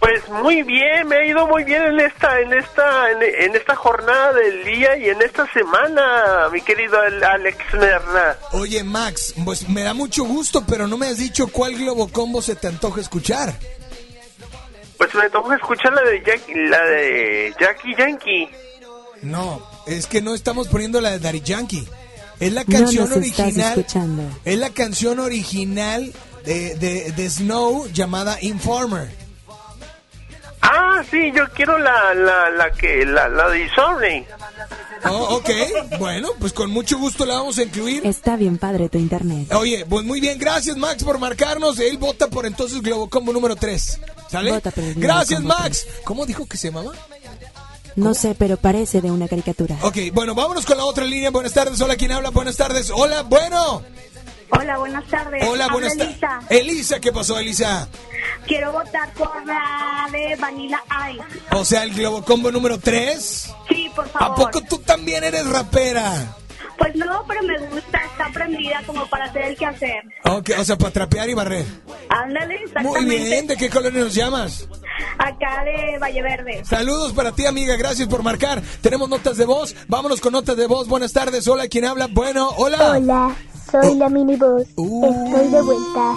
[0.00, 3.74] Pues muy bien, me ha ido muy bien en esta, en esta, en, en esta
[3.74, 8.38] jornada del día y en esta semana, mi querido Al- Alex Merla.
[8.52, 12.40] Oye, Max, pues me da mucho gusto, pero no me has dicho cuál Globo Combo
[12.42, 13.54] se te antoja escuchar.
[14.96, 18.48] Pues me toca escuchar la de Jackie, la de Jackie Yankee.
[19.22, 21.88] No, es que no estamos poniendo la de Daddy Yankee.
[22.40, 23.16] Es la No canción estás
[23.46, 23.78] original.
[23.78, 24.22] escuchando.
[24.44, 26.12] Es la canción original
[26.44, 29.10] de, de, de Snow llamada Informer.
[30.60, 34.26] Ah, sí, yo quiero la, la, la que, la, la de Disney.
[35.04, 35.50] Oh, ok,
[36.00, 38.04] bueno, pues con mucho gusto la vamos a incluir.
[38.04, 39.52] Está bien padre tu internet.
[39.54, 41.78] Oye, pues muy bien, gracias Max por marcarnos.
[41.78, 44.00] Él vota por entonces Globo Combo número 3.
[44.30, 44.50] ¿Sale?
[44.50, 45.86] Vota por el Globo Gracias Combo Max.
[46.04, 46.92] ¿Cómo dijo que se llamaba?
[47.96, 49.76] No sé, pero parece de una caricatura.
[49.82, 51.30] Ok, bueno, vámonos con la otra línea.
[51.30, 52.30] Buenas tardes, hola, ¿quién habla?
[52.30, 53.82] Buenas tardes, hola, bueno.
[54.50, 55.44] Hola, buenas tardes.
[55.46, 56.14] Hola, buenas tardes.
[56.14, 56.40] Elisa.
[56.48, 57.88] Elisa, ¿qué pasó, Elisa?
[58.46, 60.82] Quiero votar por la de Vanilla
[61.12, 61.40] Ice.
[61.52, 63.50] O sea, el Globo Combo número 3.
[63.68, 64.32] Sí, por favor.
[64.32, 66.34] ¿A poco tú también eres rapera?
[66.78, 70.02] Pues no, pero me gusta, está prendida como para hacer el quehacer.
[70.24, 71.64] Ok, o sea, para trapear y barrer.
[72.08, 73.16] Ándale, Muy exactamente.
[73.16, 74.68] bien, ¿de qué colonia nos llamas?
[75.18, 76.64] Acá de Valle Verde.
[76.64, 77.76] Saludos para ti, amiga.
[77.76, 78.62] Gracias por marcar.
[78.80, 79.74] Tenemos notas de voz.
[79.88, 80.88] Vámonos con notas de voz.
[80.88, 81.46] Buenas tardes.
[81.48, 82.08] Hola, ¿quién habla?
[82.10, 82.92] Bueno, hola.
[82.96, 83.36] Hola,
[83.70, 84.62] soy la mini voz.
[84.62, 86.14] Estoy de vuelta.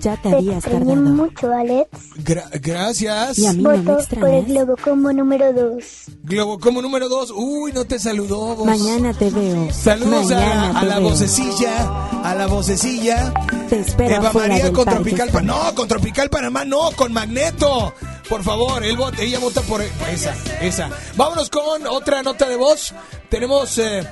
[0.00, 0.94] Ya te Te habías tardado.
[0.96, 1.88] mucho, Alex.
[2.24, 3.38] Gra- gracias.
[3.38, 4.46] Y a mí no me Voto por el extrañas.
[4.46, 5.84] globo como número 2.
[6.24, 7.32] Globo como número dos.
[7.34, 8.54] Uy, no te saludó.
[8.56, 8.66] vos.
[8.66, 9.72] Mañana te veo.
[9.72, 11.08] Saludos a, Mañana a te la veo.
[11.10, 13.32] vocecilla, a la vocecilla.
[13.68, 15.30] Te espero Eva María del con Tropical.
[15.30, 15.62] Panamá.
[15.64, 17.92] No, con Tropical Panamá, no, con Magneto.
[18.28, 19.82] Por favor, él vota, ella vota por
[20.12, 20.90] esa, esa.
[21.16, 22.92] Vámonos con otra nota de voz.
[23.30, 24.06] Tenemos eh,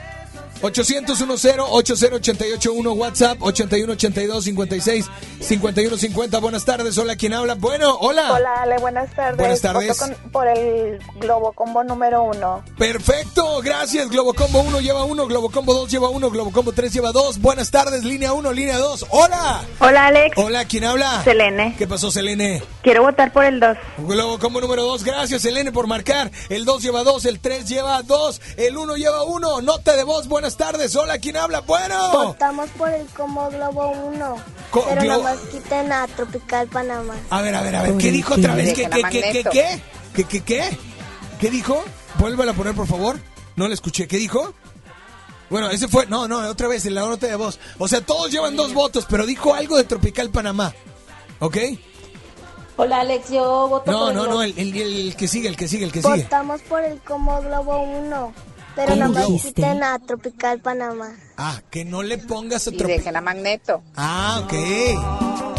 [0.63, 6.41] 800-10-80881 WhatsApp 8182-56-5150.
[6.41, 7.55] Buenas tardes, hola, ¿quién habla?
[7.55, 8.33] Bueno, hola.
[8.33, 9.37] Hola, Ale, buenas tardes.
[9.39, 9.89] Buenas tardes.
[9.99, 12.63] Voto con- por el Globo Combo número uno.
[12.79, 14.09] Perfecto, gracias.
[14.11, 17.39] Globo Combo 1 lleva 1, Globo Combo 2 lleva 1, Globo Combo 3 lleva 2.
[17.41, 19.07] Buenas tardes, línea 1, línea 2.
[19.11, 19.63] Hola.
[19.81, 20.37] Hola, Alex.
[20.39, 21.23] Hola, ¿quién habla?
[21.25, 21.75] Selene.
[21.79, 22.63] ¿Qué pasó, Selene?
[22.83, 23.77] Quiero votar por el 2.
[23.99, 26.31] Globo Combo número 2, gracias, Selene, por marcar.
[26.49, 29.61] El 2 lleva 2, el 3 lleva 2, el 1 lleva 1.
[29.63, 30.95] Nota de voz, buenas tardes.
[30.95, 31.61] Hola, ¿quién habla?
[31.63, 32.11] Bueno.
[32.29, 34.37] Votamos por el como globo 1.
[34.71, 37.15] Co- Pero Glo- nada más quiten a Tropical Panamá.
[37.31, 38.75] A ver, a ver, a ver, ¿qué dijo otra vez?
[38.75, 39.83] ¿Qué, qué, qué, qué, qué?
[40.15, 40.79] ¿Qué, qué, qué?
[41.41, 41.83] ¿Qué dijo?
[42.19, 43.19] Vuélvala a poner, por favor.
[43.57, 44.07] No la escuché.
[44.07, 44.55] ¿Qué dijo?
[45.51, 46.07] Bueno, ese fue...
[46.07, 47.59] No, no, otra vez, en la nota de voz.
[47.79, 50.75] O sea, todos llevan dos votos, pero dijo algo de Tropical Panamá.
[51.41, 51.57] ¿Ok?
[52.79, 55.85] Hola, Alex, yo voto No, no, no, el, el- el que sigue, el que sigue,
[55.87, 56.25] el que sigue.
[56.25, 58.33] Votamos por el como globo 1.
[58.77, 59.49] Pero ¿Cómo nada más dijiste?
[59.63, 61.17] quiten a Tropical Panamá.
[61.39, 62.99] Ah, que no le pongas a Y Tropical...
[62.99, 63.83] dejen a Magneto.
[63.97, 64.53] Ah, ok.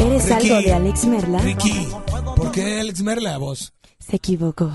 [0.00, 0.50] ¿Eres Ricky.
[0.52, 1.38] algo de Alex Merla?
[1.40, 1.88] Ricky,
[2.36, 3.72] ¿por qué Alex Merla, vos?
[3.98, 4.70] Se equivocó.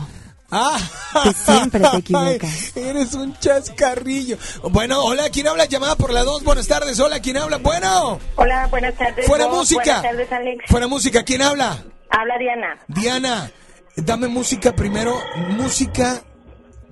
[0.52, 0.78] Ah,
[1.24, 2.74] Que siempre te equivocas.
[2.76, 4.38] Ay, eres un chascarrillo.
[4.70, 5.66] Bueno, hola, ¿quién habla?
[5.66, 6.44] Llamada por la 2.
[6.44, 7.00] Buenas tardes.
[7.00, 7.58] Hola, ¿quién habla?
[7.58, 8.20] Bueno.
[8.36, 9.26] Hola, buenas tardes.
[9.26, 9.82] Fuera música.
[9.84, 10.66] Buenas tardes, Alex.
[10.68, 11.84] Fuera música, ¿quién habla?
[12.10, 12.80] Habla Diana.
[12.88, 13.52] Diana,
[13.96, 15.18] dame música primero.
[15.50, 16.22] Música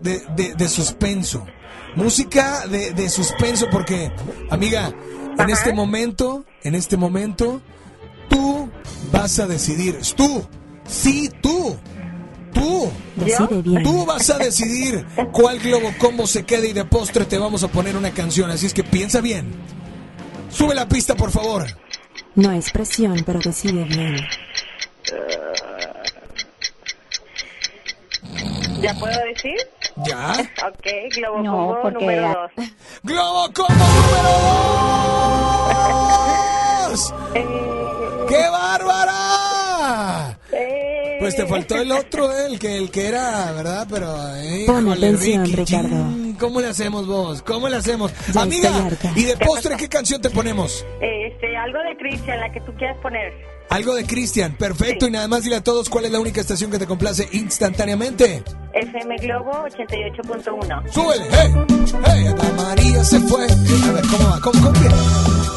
[0.01, 1.45] de, de, de suspenso.
[1.95, 4.11] Música de, de suspenso porque,
[4.49, 4.93] amiga,
[5.37, 7.61] en este momento, en este momento,
[8.29, 8.69] tú
[9.11, 9.99] vas a decidir.
[10.15, 10.45] Tú,
[10.87, 11.77] sí, tú.
[12.53, 12.91] Tú,
[13.81, 17.69] tú vas a decidir cuál globo combo se queda y de postre te vamos a
[17.69, 18.51] poner una canción.
[18.51, 19.53] Así es que piensa bien.
[20.49, 21.65] Sube la pista, por favor.
[22.35, 24.17] No es presión, pero decide bien.
[28.81, 29.55] ¿Ya puedo decir?
[30.05, 30.31] ¿Ya?
[30.67, 32.67] Ok, Globo No, Combo porque número era- 2.
[33.03, 34.29] ¡Globo Combo número
[36.89, 37.13] 2!
[38.29, 40.37] ¡Qué bárbara!
[41.19, 43.85] Pues te faltó el otro, eh, el que el que era, ¿verdad?
[43.91, 44.07] Pero,
[44.37, 45.87] eh, Pon híjole, atención, Ricky, Ricardo.
[45.89, 47.43] chin, ¿Cómo le hacemos vos?
[47.43, 48.11] ¿Cómo le hacemos?
[48.33, 48.71] Ya Amiga.
[49.15, 50.83] ¿y de postre qué canción te ponemos?
[50.99, 53.31] Este, algo de Christian, la que tú quieras poner.
[53.71, 55.07] Algo de Cristian, perfecto.
[55.07, 58.43] Y nada más dile a todos cuál es la única estación que te complace instantáneamente.
[58.73, 60.91] FM Globo 88.1.
[60.91, 61.25] ¡Súbele!
[61.31, 61.53] ¡Hey!
[62.05, 62.25] ¡Hey!
[62.27, 63.45] Ana María se fue.
[63.45, 64.41] A ver, ¿cómo va?
[64.41, 64.73] ¿Cómo?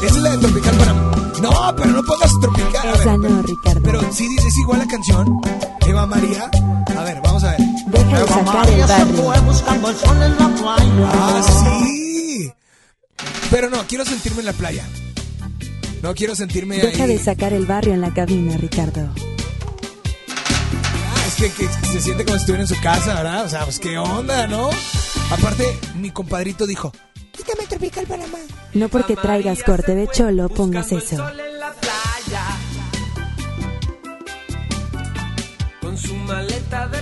[0.01, 0.93] Esa es la de Tropical para...
[0.93, 2.87] No, pero no pongas Tropical.
[2.87, 3.81] A ver, Esa no, Ricardo.
[3.83, 5.41] pero sí dices igual la canción.
[5.85, 6.49] Eva María.
[6.97, 7.59] A ver, vamos a ver.
[7.87, 9.41] Deja de sacar el barrio.
[9.43, 11.11] buscando el sol en la playa.
[11.11, 12.49] Ah, sí.
[13.51, 14.85] Pero no, quiero sentirme en la playa.
[16.05, 17.17] No quiero sentirme Deja ahí.
[17.17, 19.09] de sacar el barrio en la cabina, Ricardo.
[20.87, 23.43] Ah, es que, que se siente como si estuviera en su casa, ¿verdad?
[23.45, 24.69] O sea, pues qué onda, ¿no?
[25.31, 26.91] Aparte, mi compadrito dijo,
[27.31, 28.37] quítame Tropical Panamá.
[28.75, 31.25] No porque traigas corte de cholo pongas eso.
[35.81, 37.01] con su maleta de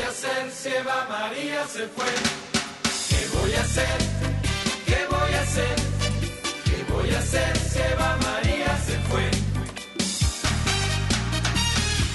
[0.00, 2.06] ¿Qué voy a hacer si Eva María se fue?
[3.10, 3.98] ¿Qué voy a hacer?
[4.86, 5.76] ¿Qué voy a hacer?
[6.64, 9.30] ¿Qué voy a hacer si Eva María se fue?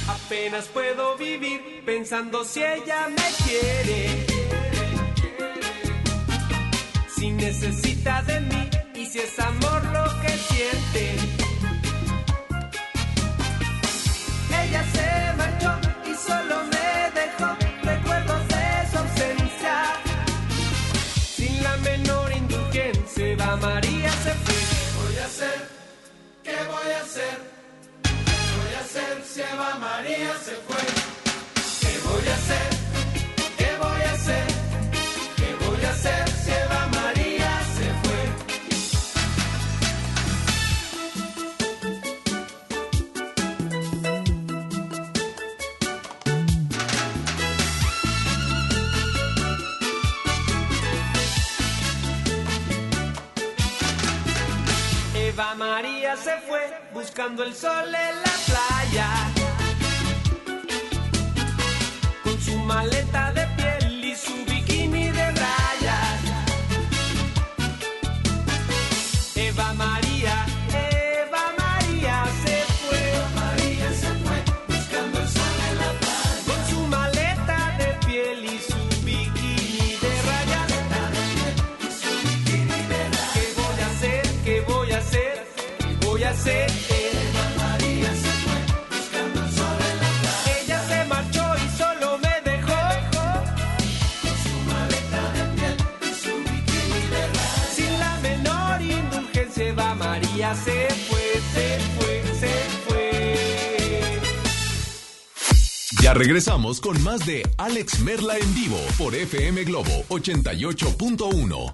[0.07, 4.25] Apenas puedo vivir pensando si ella me quiere.
[7.15, 11.15] si necesita de mí y si es amor lo que siente.
[14.63, 15.71] Ella se marchó
[16.09, 17.64] y solo me dejó
[23.45, 24.55] Eva María se fue.
[24.55, 25.69] ¿Qué voy a hacer?
[26.43, 27.37] ¿Qué voy a hacer?
[28.01, 30.83] ¿Qué voy a hacer si Eva María se fue?
[31.81, 32.74] ¿Qué voy a hacer?
[56.15, 56.61] Se fue
[56.93, 58.34] buscando el sol en la
[106.05, 111.73] Ya regresamos con más de Alex Merla en vivo por FM Globo 88.1.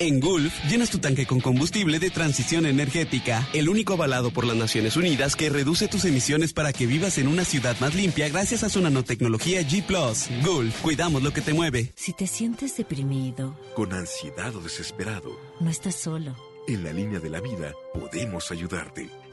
[0.00, 4.56] En Gulf, llenas tu tanque con combustible de transición energética, el único avalado por las
[4.56, 8.64] Naciones Unidas que reduce tus emisiones para que vivas en una ciudad más limpia gracias
[8.64, 9.86] a su nanotecnología G⁇
[10.44, 11.92] Gulf, cuidamos lo que te mueve.
[11.94, 15.30] Si te sientes deprimido, Con ansiedad o desesperado,
[15.60, 16.34] no estás solo.
[16.66, 19.08] en la línea de la vida podemos ayudarte.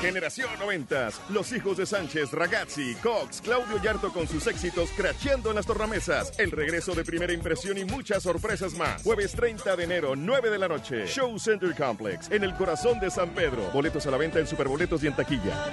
[0.00, 5.56] Generación 90, los hijos de Sánchez, Ragazzi, Cox, Claudio Yarto con sus éxitos cracheando en
[5.56, 9.02] las tornamesas, el regreso de primera impresión y muchas sorpresas más.
[9.02, 13.10] Jueves 30 de enero, 9 de la noche, Show Center Complex, en el corazón de
[13.10, 13.70] San Pedro.
[13.72, 15.70] Boletos a la venta en Superboletos y en taquilla.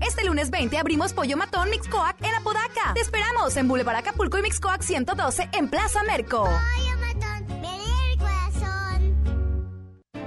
[0.00, 2.94] Este lunes 20 abrimos Pollo Matón Mixcoac en Apodaca.
[2.94, 6.48] Te esperamos en Boulevard Acapulco y Mixcoac 112 en Plaza Merco.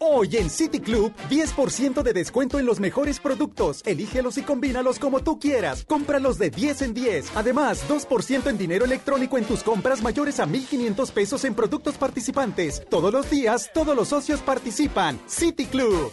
[0.00, 3.82] Hoy en City Club, 10% de descuento en los mejores productos.
[3.84, 5.84] Elígelos y combínalos como tú quieras.
[5.84, 7.32] Cómpralos de 10 en 10.
[7.34, 12.82] Además, 2% en dinero electrónico en tus compras mayores a 1,500 pesos en productos participantes.
[12.88, 15.20] Todos los días, todos los socios participan.
[15.26, 16.12] City Club.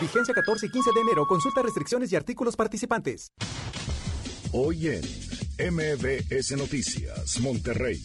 [0.00, 1.26] Vigencia 14 y 15 de enero.
[1.26, 3.32] Consulta restricciones y artículos participantes.
[4.52, 8.00] Hoy en MBS Noticias, Monterrey.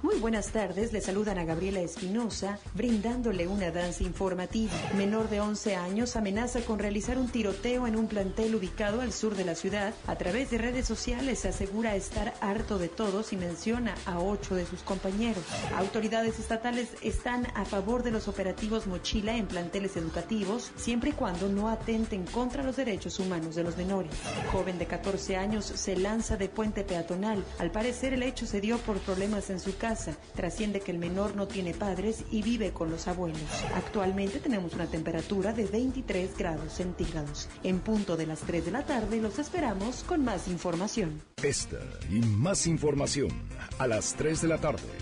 [0.00, 4.72] Muy buenas tardes, le saludan a Gabriela Espinosa, brindándole una danza informativa.
[4.96, 9.34] Menor de 11 años amenaza con realizar un tiroteo en un plantel ubicado al sur
[9.34, 9.92] de la ciudad.
[10.06, 14.66] A través de redes sociales asegura estar harto de todos y menciona a ocho de
[14.66, 15.42] sus compañeros.
[15.76, 21.48] Autoridades estatales están a favor de los operativos mochila en planteles educativos, siempre y cuando
[21.48, 24.12] no atenten contra los derechos humanos de los menores.
[24.52, 27.42] Joven de 14 años se lanza de puente peatonal.
[27.58, 30.18] Al parecer el hecho se dio por problemas en su casa.
[30.36, 33.40] Trasciende que el menor no tiene padres y vive con los abuelos.
[33.74, 37.48] Actualmente tenemos una temperatura de 23 grados centígrados.
[37.62, 41.22] En punto de las 3 de la tarde los esperamos con más información.
[41.42, 41.78] Esta
[42.10, 43.30] y más información
[43.78, 44.92] a las 3 de la tarde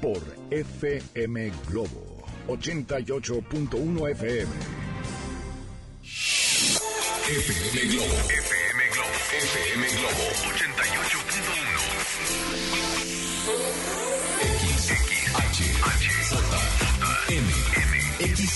[0.00, 4.52] por FM Globo 88.1 FM.
[7.28, 8.14] FM Globo.
[8.14, 9.14] FM Globo.
[9.30, 10.24] FM Globo
[10.56, 11.69] 88.1.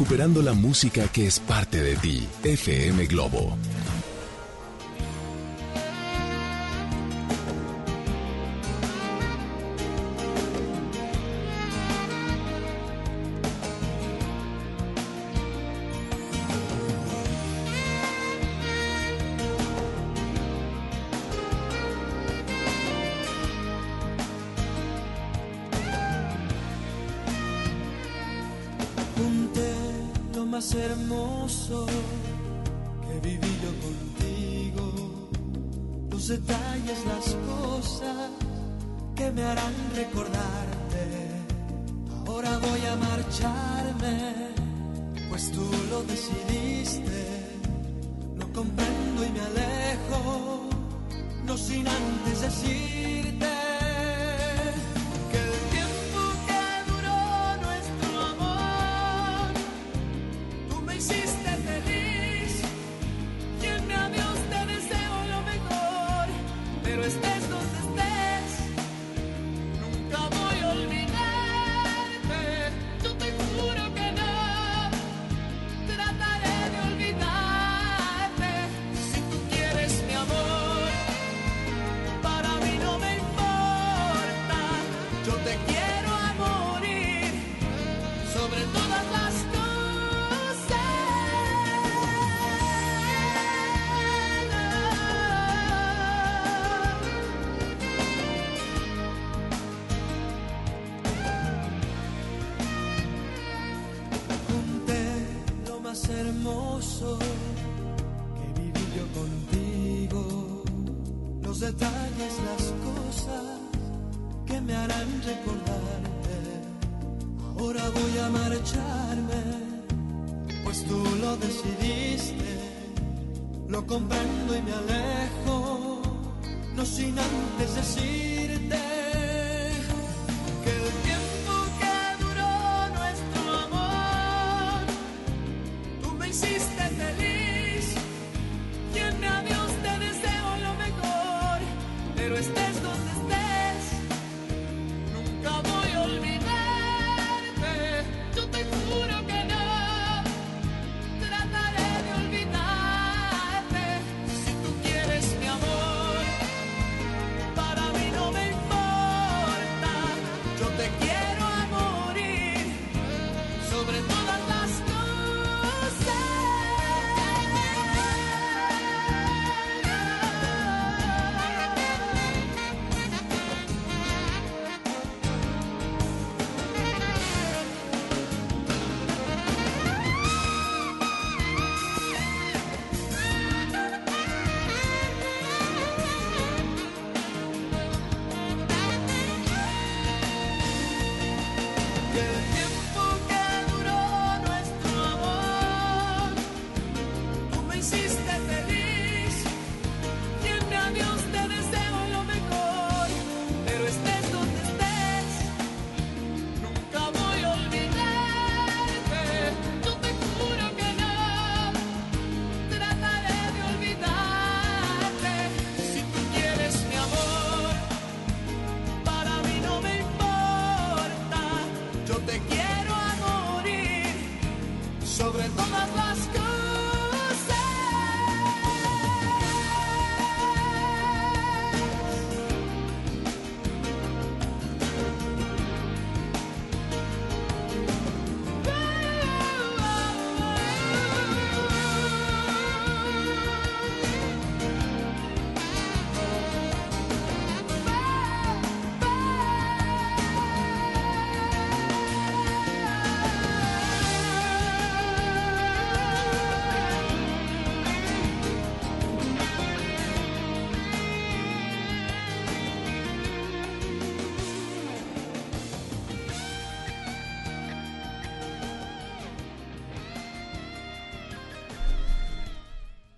[0.00, 2.26] recuperando la música que es parte de ti.
[2.42, 3.58] FM Globo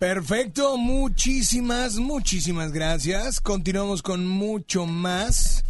[0.02, 3.40] Perfecto, muchísimas, muchísimas gracias.
[3.40, 5.64] Continuamos con mucho más.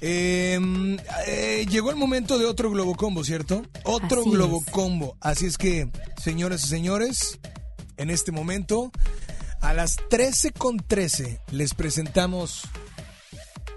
[0.00, 0.98] Em,
[1.28, 3.62] eh, llegó el momento de otro Globo Combo, ¿cierto?
[3.84, 4.64] Otro Globo.
[4.72, 5.16] Combo.
[5.20, 5.88] Así es que,
[6.20, 7.38] señoras y señores,
[7.96, 8.90] en este momento,
[9.60, 12.62] a las 13.13 con 13, les presentamos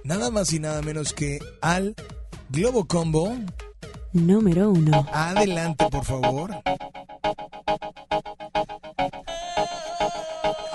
[0.03, 1.93] nada más y nada menos que al
[2.49, 3.31] Globo Combo
[4.11, 5.07] número uno.
[5.13, 6.63] Adelante, por favor.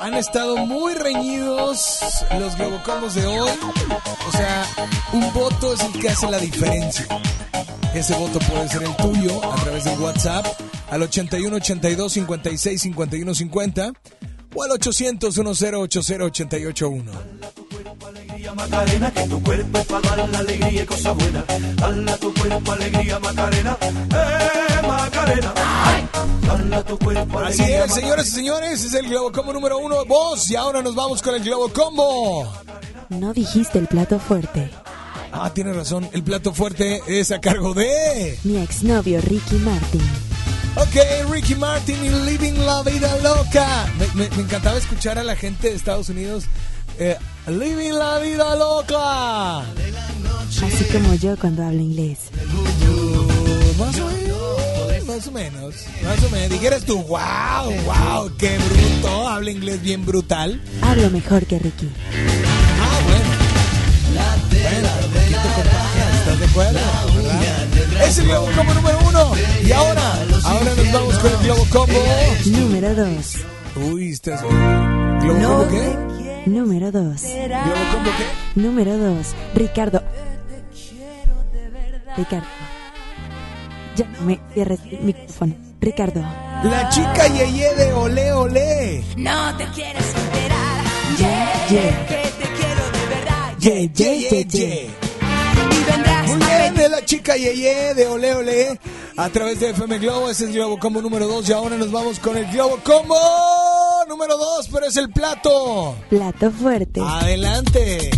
[0.09, 2.01] Han estado muy reñidos
[2.39, 3.51] los Globocombos de hoy.
[4.27, 4.67] O sea,
[5.13, 7.07] un voto es el que hace la diferencia.
[7.95, 10.47] Ese voto puede ser el tuyo a través del WhatsApp
[10.91, 13.93] al 81 82 56 51 50
[14.55, 17.13] o al 800 10 80 881.
[18.59, 21.45] Macarena, que tu cuerpo para dar la alegría y cosa buena.
[21.77, 25.53] Dale a tu cuerpo alegría Macarena, eh Macarena.
[26.47, 27.85] Dale a tu cuerpo Así alegría.
[27.85, 30.51] es, señoras y señores, es el Globo Combo número uno, vos.
[30.51, 32.53] Y ahora nos vamos con el Globo Combo.
[33.11, 34.71] No dijiste el plato fuerte.
[35.33, 38.39] Ah, tiene razón, el plato fuerte es a cargo de...
[38.45, 40.03] Mi exnovio Ricky Martin.
[40.77, 43.87] Ok, Ricky Martin y Living la Vida Loca.
[43.99, 46.45] Me, me- me encantaba escuchar a la gente de Estados Unidos.
[46.99, 47.17] Eh,
[47.47, 49.61] Living la Vida Loca.
[49.61, 52.19] Así como yo cuando hablo inglés.
[53.79, 56.51] Más o menos, más o menos, más o menos.
[56.51, 60.61] Dijeras tú, wow, wow, qué bruto, habla inglés bien brutal.
[60.83, 61.89] Hablo mejor que Ricky.
[62.81, 63.49] Ah, bueno.
[64.51, 64.89] Bueno,
[65.29, 66.19] ¿qué te?
[66.19, 66.81] ¿Estás de acuerdo?
[67.15, 68.07] ¿verdad?
[68.09, 69.33] Es el Globo Combo número uno.
[69.65, 70.15] Y ahora,
[70.45, 72.05] ahora nos vamos con el Globo Combo.
[72.47, 73.37] Número 2.
[73.93, 74.43] Uy, estás...
[74.43, 76.18] ¿Globo Combo qué?
[76.49, 77.23] Número 2.
[77.23, 78.61] ¿Globo Combo qué?
[78.61, 79.35] Número 2.
[79.55, 80.03] Ricardo.
[82.17, 82.47] Ricardo.
[83.97, 85.55] Ya me cierres el micrófono.
[85.81, 86.23] Ricardo.
[86.65, 89.05] La chica Yeye de Olé Olé.
[89.17, 90.85] No te quieres enterar.
[91.19, 92.07] Yeah, yeah.
[92.07, 93.59] Que te quiero de verdad.
[93.59, 94.85] Yeah, yeah, yeah, yeah.
[95.71, 98.81] Y vendrás Muy bien, de la chica Yeye de Ole Ole
[99.19, 100.31] a través de FM Globo.
[100.31, 103.17] Ese es el Globo Combo número 2 y ahora nos vamos con el Globo Combo
[104.09, 105.97] número 2, pero es el plato.
[106.09, 107.01] Plato fuerte.
[107.05, 108.11] Adelante.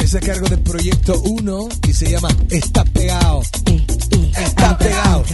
[0.00, 3.42] Es a cargo del Proyecto 1 y se llama Está Pegado.
[4.36, 5.24] Está Pegado.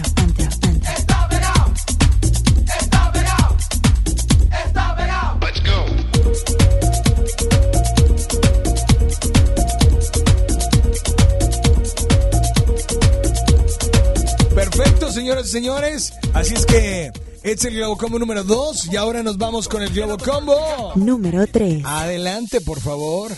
[15.19, 16.13] Señoras y señores.
[16.33, 17.11] Así es que
[17.43, 20.93] es el Globo Combo número 2 y ahora nos vamos con el Globo Combo.
[20.95, 21.83] Número 3.
[21.85, 23.33] Adelante, por favor.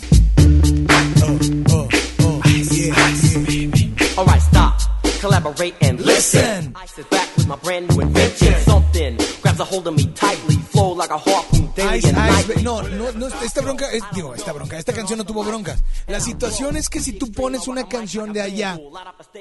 [4.17, 4.73] Alright, stop,
[5.21, 6.73] collaborate and Listen.
[6.75, 8.53] I sit back with my brand new invention.
[8.61, 12.63] Something grabs a hold of me tightly, flow like a harpoon daily Ice, and nightly.
[12.63, 15.83] no, no, no, esta bronca, es- digo, esta bronca, esta canción no tuvo broncas.
[16.07, 18.79] La situación es que si tú pones una canción de allá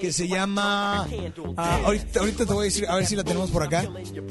[0.01, 1.09] que se llama,
[1.57, 3.85] ah, ahorita, ahorita te voy a decir, a ver si la tenemos por acá.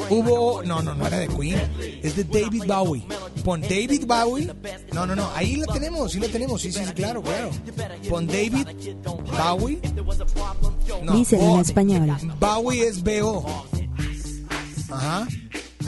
[0.10, 1.60] Hubo, no, no, no era de Queen,
[2.04, 3.06] es de David Bowie.
[3.44, 4.54] Pon David Bowie,
[4.94, 7.50] no, no, no, ahí la tenemos, sí la tenemos, sí, sí, sí, claro, claro.
[8.10, 8.68] Pon David
[9.38, 9.80] Bowie.
[11.04, 12.18] No, en español.
[12.40, 13.46] Bowie es B.O.
[14.92, 15.28] Ajá.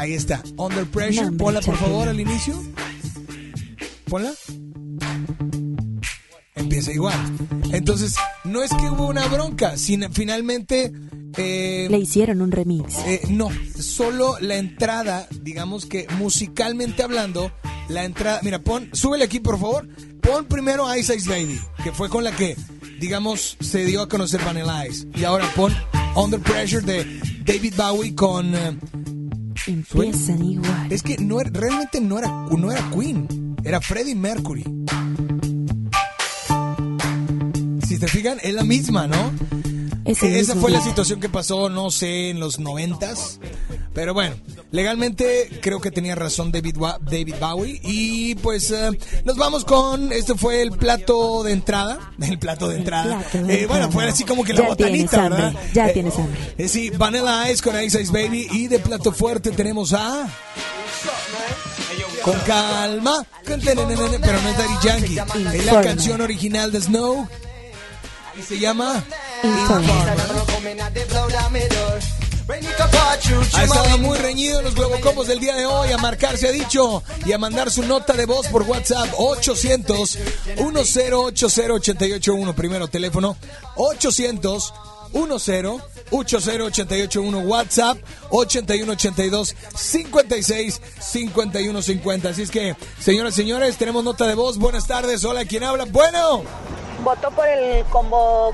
[0.01, 0.41] Ahí está.
[0.57, 1.25] Under Pressure.
[1.25, 2.55] Nombre, Ponla por favor al inicio.
[4.09, 4.31] Ponla.
[6.55, 7.15] Empieza igual.
[7.71, 10.91] Entonces, no es que hubo una bronca, sino finalmente.
[11.37, 12.95] eh, Le hicieron un remix.
[13.05, 13.49] eh, no,
[13.79, 17.51] solo la entrada, digamos que musicalmente hablando,
[17.87, 18.39] la entrada.
[18.43, 19.87] Mira, pon, súbele aquí por favor.
[20.21, 22.55] Pon primero Ice Ice Baby, que fue con la que,
[22.99, 25.07] digamos, se dio a conocer Vanilla Ice.
[25.15, 25.71] Y ahora pon
[26.15, 27.05] Under Pressure de
[27.45, 28.55] David Bowie con.
[28.55, 28.77] eh,
[29.67, 30.91] Empiezan igual.
[30.91, 34.63] es que no era- realmente no era, no era Queen, era Freddie Mercury.
[37.87, 39.31] Si te fijan, es la misma, ¿no?
[40.11, 43.39] Es el Esa fue la situación que pasó, no sé, en los noventas.
[43.93, 44.35] Pero bueno,
[44.71, 47.79] legalmente creo que tenía razón David, David Bowie.
[47.83, 48.89] Y pues eh,
[49.25, 52.13] nos vamos con, este fue el plato de entrada.
[52.21, 53.19] El plato de entrada.
[53.19, 55.61] plato de Eh, bueno, fue así como que la Ya tienes botanita, hambre, ¿verdad?
[55.73, 56.67] ya Eh, tienes hambre.
[56.67, 58.47] sí, Vanilla Ice con Ice Ice Baby.
[58.51, 60.27] Y de plato fuerte tenemos a...
[62.23, 63.25] Con calma.
[63.45, 63.91] Pero no
[64.49, 65.17] es Daddy Yankee.
[65.57, 67.27] Es la canción original de Snow.
[68.37, 69.03] Y se llama...
[73.53, 75.91] Ha estado muy reñido los Globocombos del día de hoy.
[75.91, 80.17] A marcar se ha dicho y a mandar su nota de voz por WhatsApp 800
[80.57, 83.37] 1080 Primero teléfono
[83.75, 84.73] 800
[85.13, 85.81] 10
[86.11, 87.97] 80881 WhatsApp
[88.29, 92.29] 8182 56 51 50.
[92.29, 94.57] Así es que, señoras y señores, tenemos nota de voz.
[94.57, 95.23] Buenas tardes.
[95.23, 95.85] Hola, ¿quién habla?
[95.85, 96.43] Bueno.
[97.03, 98.53] Voto por el combo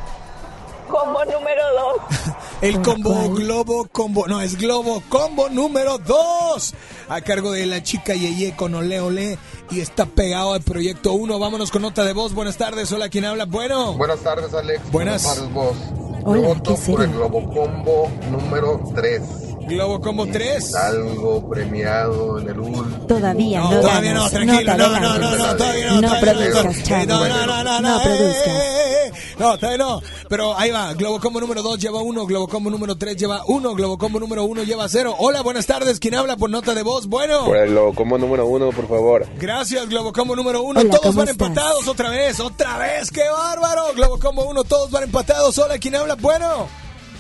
[0.88, 1.62] combo número
[2.10, 2.36] 2.
[2.62, 6.74] El combo Globo Combo, no, es Globo Combo número 2,
[7.10, 9.38] a cargo de la chica Yeye con Ole Ole
[9.70, 11.38] y está pegado al proyecto 1.
[11.38, 12.34] Vámonos con nota de voz.
[12.34, 13.46] Buenas tardes, hola, ¿quién habla?
[13.46, 13.94] Bueno.
[13.94, 14.92] Buenas tardes, Alex.
[14.92, 15.24] Buenas.
[15.24, 15.78] tardes, vos.
[16.24, 19.47] Hola, voto ¿qué por el Globocombo número 3.
[19.68, 20.76] Globo Combo 3.
[20.76, 23.06] Algo premiado en el último.
[23.08, 24.24] Todavía no, No, todavía ganas.
[24.24, 27.08] no, tranquilo, no, no, no, no, todavía no, No produzcas, eh, Charlie.
[27.08, 28.48] no, no, no, no, no, produzcas.
[28.48, 30.02] eh, No, todavía no.
[30.30, 30.94] Pero ahí va.
[30.94, 34.44] Globo Combo número 2 lleva 1, Globo Combo número 3 lleva 1, Globo Combo número
[34.46, 35.16] 1 lleva 0.
[35.20, 36.00] Hola, buenas tardes.
[36.00, 37.08] ¿Quién habla por nota de voz?
[37.08, 37.46] Bueno.
[37.46, 39.26] Por el Globocombo número uno, por favor.
[39.38, 40.80] Gracias, Globo Combo número 1.
[40.80, 41.48] Hola, Todos ¿cómo van estás?
[41.50, 42.40] empatados otra vez.
[42.40, 43.12] Otra vez.
[43.12, 43.84] ¡Qué bárbaro!
[43.96, 45.58] Globo Combo 1, todos van empatados.
[45.58, 46.16] Hola, ¿quién habla?
[46.16, 46.68] Bueno.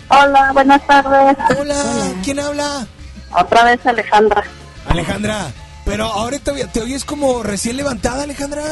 [0.09, 1.38] Hola, buenas tardes.
[1.59, 1.84] Hola,
[2.23, 2.88] ¿quién habla?
[3.31, 4.43] Otra vez Alejandra.
[4.88, 5.51] Alejandra.
[5.85, 8.63] Pero ahorita te oyes como recién levantada, Alejandra.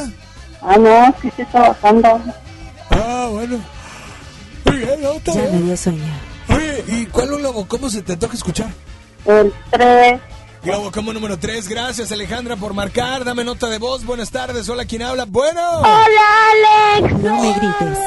[0.62, 2.22] Ah, no, sí, sí, trabajando.
[2.90, 3.60] Ah, bueno.
[4.66, 6.04] Muy bien, no, está Ya me dio sueño.
[6.50, 8.68] Oye, ¿y cuál Globo Combo se te toca escuchar?
[9.26, 10.20] El 3.
[10.64, 11.68] Globo Combo número 3.
[11.70, 13.24] Gracias, Alejandra, por marcar.
[13.24, 14.06] Dame nota de voz.
[14.06, 14.68] Buenas tardes.
[14.68, 15.26] Hola, ¿quién habla?
[15.26, 15.62] Bueno.
[15.80, 17.14] Hola, Alex.
[17.20, 18.00] No me grites.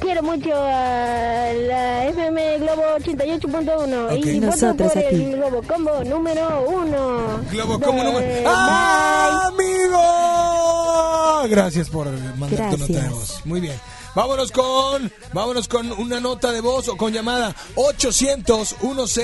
[0.00, 4.18] Quiero mucho a la FM Globo 88.1.
[4.18, 4.26] Ok.
[4.26, 5.16] Y Nosotros por a ti.
[5.16, 7.40] el Globo Combo número 1.
[7.50, 8.42] Globo Combo número...
[8.46, 11.48] ¡Ah, amigo!
[11.48, 13.40] Gracias por mandar tu nota de voz.
[13.44, 13.78] Muy bien.
[14.14, 19.18] Vámonos con, vámonos con una nota de voz o con llamada 800 10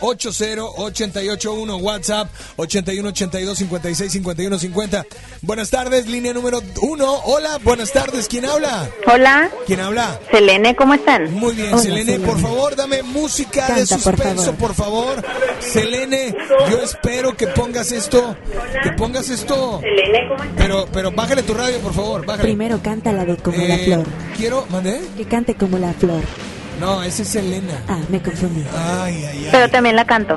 [0.00, 5.04] 80 881 WhatsApp 81 82 56 51 50.
[5.42, 7.12] Buenas tardes, línea número 1.
[7.24, 8.28] Hola, buenas tardes.
[8.28, 8.88] ¿Quién habla?
[9.06, 10.18] Hola, ¿Quién habla?
[10.30, 11.32] Selene, ¿cómo están?
[11.34, 12.26] Muy bien, Hola, Selene, Selene.
[12.26, 15.24] por favor, dame música de por suspenso, por favor.
[15.60, 16.34] Selene,
[16.70, 18.36] yo espero que pongas esto,
[18.82, 19.80] que pongas esto.
[19.80, 20.56] Selene, ¿cómo están?
[20.56, 22.44] Pero, pero bájale tu radio, por favor, bájale.
[22.44, 24.06] Primero canta la de como la Eh, flor.
[24.36, 25.00] Quiero, ¿mandé?
[25.16, 26.22] Que cante como la flor.
[26.80, 27.74] No, ese es Selena.
[27.88, 28.64] Ah, me confundí.
[28.74, 29.48] Ay, ay, ay.
[29.52, 30.36] Pero también la canto.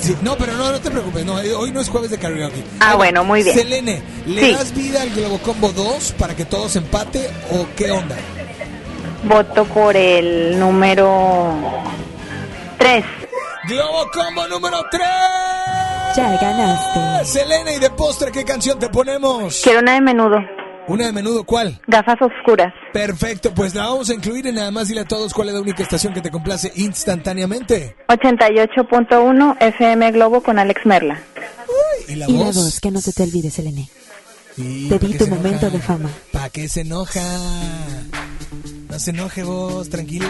[0.00, 2.64] Sí, no, pero no, no te preocupes, no, eh, hoy no es jueves de karaoke.
[2.80, 3.54] Ah, bueno, muy bien.
[3.56, 4.52] Selene, ¿le Sí.
[4.52, 8.16] das vida al Globo Combo 2 para que todos empate o qué onda?
[9.24, 11.54] Voto por el número
[12.78, 13.04] 3.
[13.68, 15.06] Globo Combo número 3.
[16.16, 17.24] Ya ganaste.
[17.26, 19.60] Selene, y de postre, ¿qué canción te ponemos?
[19.62, 20.38] Quiero una de menudo.
[20.88, 21.80] Una de menudo, ¿cuál?
[21.86, 22.72] Gafas oscuras.
[22.92, 25.60] Perfecto, pues la vamos a incluir y nada más dile a todos cuál es la
[25.60, 27.96] única estación que te complace instantáneamente.
[28.08, 31.18] 88.1 FM Globo con Alex Merla.
[32.08, 32.80] Y la Y la voz.
[32.80, 33.88] que no se te olvide, Selene.
[34.56, 35.70] Sí, Te ¿pa' di tu momento enoja?
[35.70, 36.10] de fama.
[36.32, 37.22] ¿Para qué se enoja?
[38.90, 40.28] No se enoje vos, tranquila.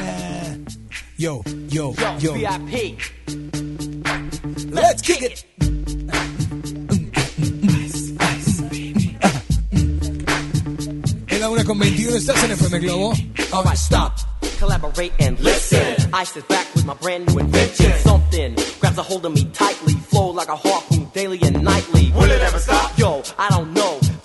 [1.19, 2.35] Yo, yo, yo.
[2.35, 2.99] VIP.
[4.73, 5.45] Let's kick it.
[11.43, 13.12] La una con 21 estás en FM Globo.
[13.52, 14.12] Alright, stop.
[14.60, 15.97] Collaborate and listen.
[16.12, 17.93] I sit back with my brand new invention.
[18.05, 19.94] Something grabs a hold of me tightly.
[20.10, 22.12] Flow like a harpoon daily and nightly.
[22.14, 22.97] Will it ever stop?
[22.97, 24.02] Yo, I don't know.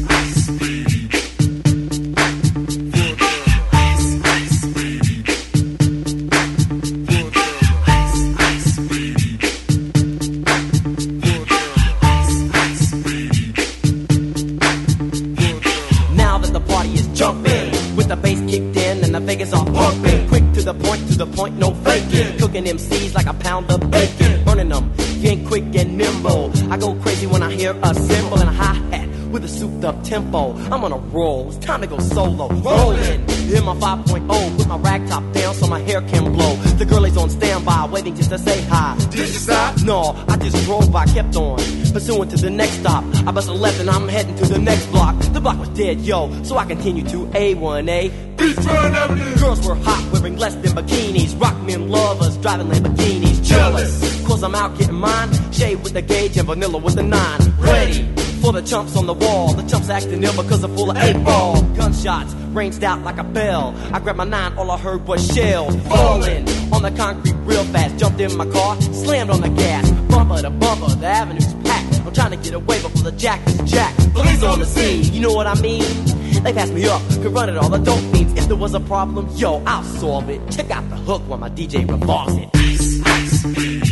[20.91, 22.37] point, to the point, no faking.
[22.37, 24.43] Cooking MCs like a pound of bacon.
[24.43, 24.91] Burning them,
[25.23, 26.51] ain't quick and nimble.
[26.71, 29.85] I go crazy when I hear a cymbal and a hi hat with a souped
[29.85, 30.53] up tempo.
[30.71, 32.49] I'm on a roll, it's time to go solo.
[32.49, 33.21] Rolling,
[33.55, 36.55] in my 5.0, put my rag top down so my hair can blow.
[36.55, 38.97] The girl is on standby, waiting just to say hi.
[39.11, 39.81] Did you stop?
[39.83, 41.59] No, I just drove by, kept on.
[41.93, 43.03] Pursuing to the next stop.
[43.27, 45.19] I bust a left and I'm heading to the next block.
[45.33, 48.31] The block was dead, yo, so I continue to A1A.
[49.39, 51.39] Girls were hot, wearing less than bikinis.
[51.39, 53.43] Rock men lovers, driving Lamborghinis.
[53.43, 55.29] Jealous, cause I'm out getting mine.
[55.51, 57.39] Shade with the gauge and vanilla with the nine.
[57.59, 58.03] Ready
[58.41, 59.53] for the chumps on the wall.
[59.53, 61.61] The chumps acting ill because I'm full of eight ball.
[61.75, 63.75] Gunshots ranged out like a bell.
[63.91, 67.97] I grabbed my nine, all I heard was shells falling on the concrete real fast.
[67.97, 69.91] Jumped in my car, slammed on the gas.
[70.09, 71.60] Bumper to bumper, the avenue's.
[72.05, 74.13] I'm trying to get away before the jack is jacked.
[74.13, 75.83] Police on the scene, you know what I mean?
[76.43, 77.69] They passed me up, could run it all.
[77.69, 80.41] The dope means if there was a problem, yo, I'll solve it.
[80.51, 82.51] Check out the hook while my DJ revolves it.
[82.53, 83.90] Take heed, cause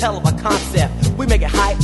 [0.00, 0.92] hell of a concept.
[1.18, 1.78] We make it hype,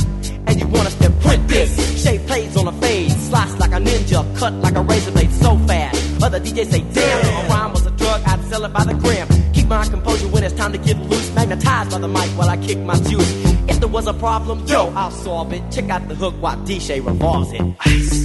[0.47, 2.03] and you want us to print this.
[2.03, 5.57] Shape plays on a fade, slice like a ninja, cut like a razor blade so
[5.67, 6.23] fast.
[6.23, 9.27] Other DJs say, damn, a rhyme was a drug, I'd sell it by the gram.
[9.53, 11.33] Keep my composure when it's time to get loose.
[11.35, 13.31] Magnetized by the mic while I kick my juice.
[13.67, 15.63] If there was a problem, yo, I'll solve it.
[15.71, 17.61] Check out the hook while DJ revolves it.
[17.85, 18.24] Ice,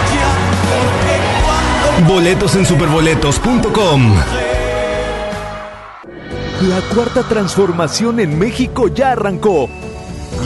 [2.07, 4.15] Boletos en superboletos.com.
[6.61, 9.69] La cuarta transformación en México ya arrancó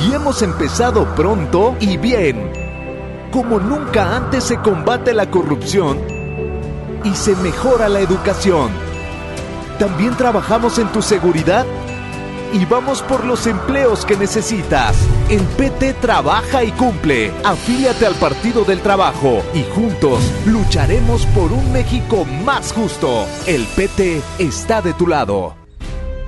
[0.04, 2.52] y hemos empezado pronto y bien.
[3.32, 6.00] Como nunca antes se combate la corrupción
[7.04, 8.70] y se mejora la educación.
[9.80, 11.66] También trabajamos en tu seguridad
[12.54, 14.96] y vamos por los empleos que necesitas.
[15.30, 17.32] El PT trabaja y cumple.
[17.44, 23.26] Afíliate al Partido del Trabajo y juntos lucharemos por un México más justo.
[23.48, 25.65] El PT está de tu lado.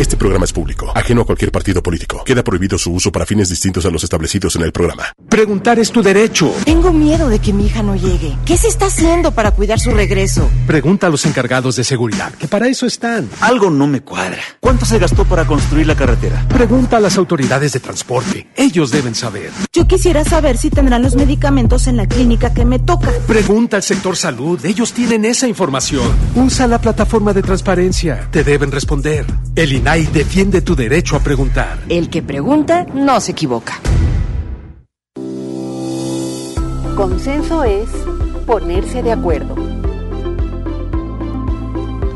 [0.00, 2.24] Este programa es público, ajeno a cualquier partido político.
[2.24, 5.12] Queda prohibido su uso para fines distintos a los establecidos en el programa.
[5.28, 6.54] Preguntar es tu derecho.
[6.64, 8.34] Tengo miedo de que mi hija no llegue.
[8.46, 10.48] ¿Qué se está haciendo para cuidar su regreso?
[10.66, 13.28] Pregunta a los encargados de seguridad, que para eso están.
[13.42, 14.40] Algo no me cuadra.
[14.58, 16.46] ¿Cuánto se gastó para construir la carretera?
[16.48, 18.48] Pregunta a las autoridades de transporte.
[18.56, 19.50] Ellos deben saber.
[19.70, 23.10] Yo quisiera saber si tendrán los medicamentos en la clínica que me toca.
[23.26, 24.64] Pregunta al sector salud.
[24.64, 26.10] Ellos tienen esa información.
[26.36, 28.28] Usa la plataforma de transparencia.
[28.30, 29.26] Te deben responder.
[29.56, 31.80] El INAI defiende tu derecho a preguntar.
[31.88, 33.74] El que pregunta no se equivoca.
[36.94, 37.88] Consenso es
[38.46, 39.56] ponerse de acuerdo.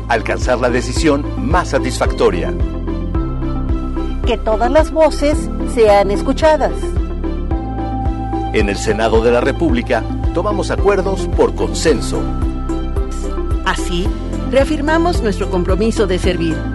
[0.07, 2.53] Alcanzar la decisión más satisfactoria.
[4.25, 6.71] Que todas las voces sean escuchadas.
[8.53, 10.01] En el Senado de la República
[10.33, 12.21] tomamos acuerdos por consenso.
[13.65, 14.07] Así,
[14.49, 16.74] reafirmamos nuestro compromiso de servir.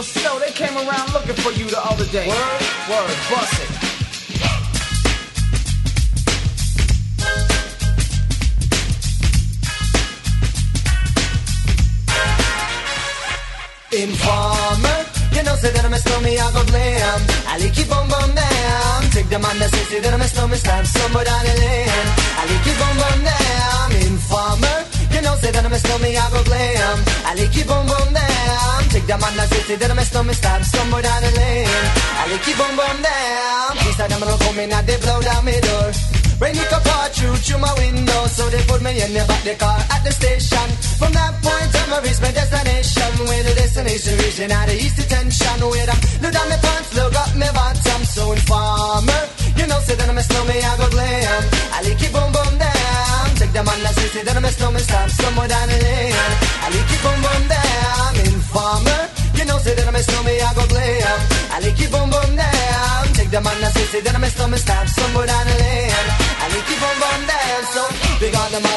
[0.00, 2.26] Yo, Snow, they came around looking for you the other day.
[2.26, 2.62] Word?
[2.88, 3.68] Word, bust it.
[13.92, 15.04] Informer,
[15.36, 17.20] you know, say that I'm a stormy, I go glam.
[17.46, 19.02] I keep on bum down.
[19.12, 22.08] Take the man that says say that I'm a stormy, stab somewhere down the lane.
[22.40, 23.92] I keep on bum down.
[24.08, 24.89] Informer,
[25.20, 26.96] you know, say that I'm a stormy, I go glam.
[27.28, 28.80] I keep on bum down.
[28.88, 31.84] Take the man that says say that I'm a stormy, stab somewhere down the lane.
[32.16, 33.70] I like keep on bum down.
[33.84, 35.92] These are them come in and they blow down my door.
[36.40, 39.44] Rain it up all through through my window So they put me in the back
[39.44, 43.52] the car at the station From that point on I reached my destination Where the
[43.60, 47.52] destination region at the east detention Where I look down my pants, look up my
[47.52, 49.22] bottom So informer,
[49.52, 51.42] you know say that I'm a snowman I go glam
[51.76, 52.79] I like it boom boom down
[53.50, 56.14] Take the man that says say that I'm a snowman Stop somewhere down the lane
[56.14, 59.02] I like it boom boom down Informer,
[59.34, 61.18] you know say that I'm a snowman I go glam
[61.50, 64.30] I like it boom boom down Take the man that says say that I'm a
[64.30, 65.90] snowman Stop somewhere down the lane
[66.38, 66.80] I like it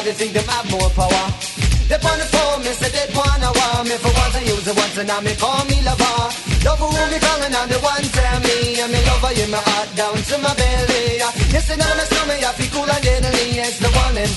[0.04, 1.24] they think them have more power.
[1.88, 4.76] They on the phone, me say they wanna war me for once I use it
[4.76, 6.28] once and now me call me lover.
[6.60, 9.88] Love who me calling on the one tell me and me lover in my heart
[9.96, 11.24] down to my belly.
[11.56, 13.33] Yes, and now me stomach I feel cool and deadly.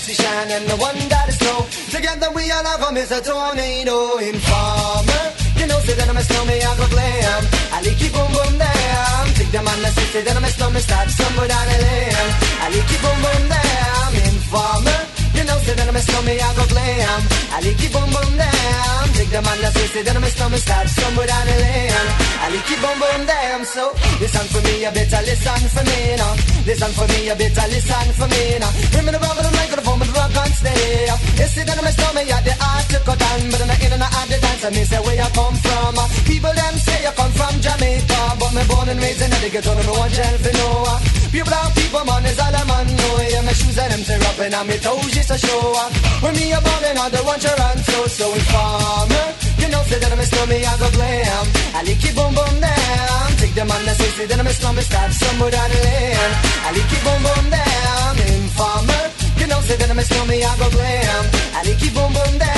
[0.07, 1.67] The MC Shine and the one that is snow.
[1.91, 5.23] Together we all have a a tornado informer.
[5.59, 7.43] You know, say that I'm a snowman, I go glam.
[7.75, 9.27] I like you boom boom damn.
[9.35, 12.31] Take them on the city, then I'm a snowman, start somewhere down the lane.
[12.63, 14.15] I like you boom boom damn.
[14.31, 15.16] Informer.
[15.48, 17.22] Know, say that I'm a snowman, I go glam.
[17.56, 19.07] I like you boom boom damn.
[19.15, 22.07] Take them on the city, then I'm a snowman, start somewhere down the lane.
[22.44, 23.64] I like you boom boom damn.
[23.64, 26.36] So, listen for me, you better listen for me now.
[26.68, 28.72] Listen for me, you better listen for me now.
[28.91, 31.07] Bring me the rubber, the microphone, but the rock on stay.
[31.40, 33.80] You see that I'm a snowman, yeah, the art to cut down, but I'm not
[33.80, 35.95] in and out the dance, and me say where you come from.
[36.28, 39.72] People them say you come from Jamaica, but me born and raised in the ghetto,
[39.80, 40.99] no one tell for no.
[41.32, 43.15] People out people, man, is all a man know.
[43.32, 45.61] Yeah, my shoes and them tear up, and I'm toes just show.
[45.84, 45.91] Up.
[46.23, 49.26] When me a ballin', I don't want your answer, so informer.
[49.61, 51.45] You know, say that I'm a snowman, I go glam.
[51.77, 53.27] I lick you boom boom down.
[53.38, 56.34] Take them on the city, that I'm a snowman, start somewhere down the lane.
[56.65, 58.14] I lick you boom boom down.
[58.18, 59.03] Informer.
[59.39, 61.23] You know, say that I'm a snowman, I go glam.
[61.53, 62.56] I lick you boom boom down.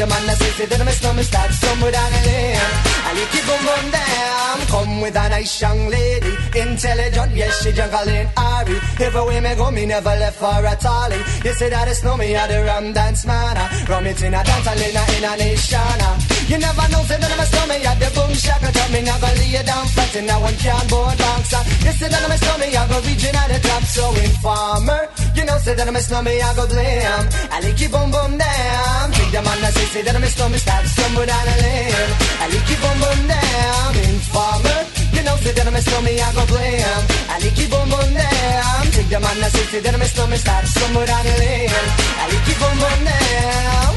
[0.00, 2.56] Take them on the city, then I'm a snowman, start somewhere down the lane.
[3.04, 4.56] I lick you boom boom down.
[4.72, 8.80] Come with a nice young lady, intelligent, yes, she juggling Ari.
[8.96, 11.20] Everywhere me go, me never left for a tally.
[11.44, 13.60] You say that it's no me, I the rum dance man.
[13.92, 16.00] Rum it in a dance, I in a, in a nation.
[16.48, 19.32] You never know, say that I'm a snowman, yeah, the boom shaka drop me, never
[19.36, 21.52] lay you down flat in that one cardboard box.
[21.84, 25.12] You say that I'm a snowman, I go reaching at the top, so informer.
[25.36, 27.22] You know, say that I'm a snowman, I go glam.
[27.50, 29.12] I lick you boom boom down.
[29.12, 32.10] Take them on the say, say that I'm a snowman, start somewhere down the lane.
[32.42, 33.90] I lick you boom boom down.
[34.10, 34.80] Informer.
[35.14, 37.00] You know, say that I'm a snowman, I go glam.
[37.30, 38.82] I lick you boom boom down.
[38.90, 41.70] Take them on the say, say that I'm a snowman, start somewhere down the lane.
[41.70, 43.90] I lick you boom boom down.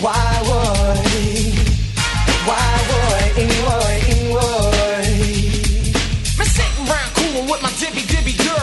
[0.00, 1.04] Why would?
[2.48, 3.36] Why would?
[3.66, 4.00] Why?
[4.32, 5.02] Why?
[6.38, 8.09] Been sitting around coolin' with my dibby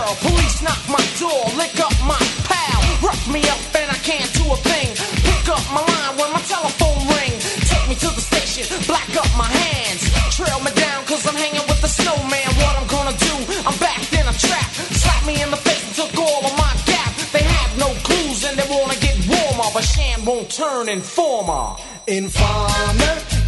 [0.07, 0.15] girl.
[0.21, 2.81] Police knock my door, lick up my pal.
[3.03, 4.95] Rough me up and I can't do a thing.
[5.23, 7.33] Pick up my line when my telephone ring.
[7.67, 10.01] Take me to the station, black up my hands.
[10.35, 12.49] Trail me down cause I'm hanging with the snowman.
[12.61, 13.33] What I'm gonna do,
[13.67, 14.69] I'm backed in a trap.
[15.01, 17.11] Slap me in the face and took all of my gap.
[17.31, 19.69] They have no clues and they wanna get warmer.
[19.73, 21.75] But Sham won't turn informer.
[22.07, 22.93] Informer,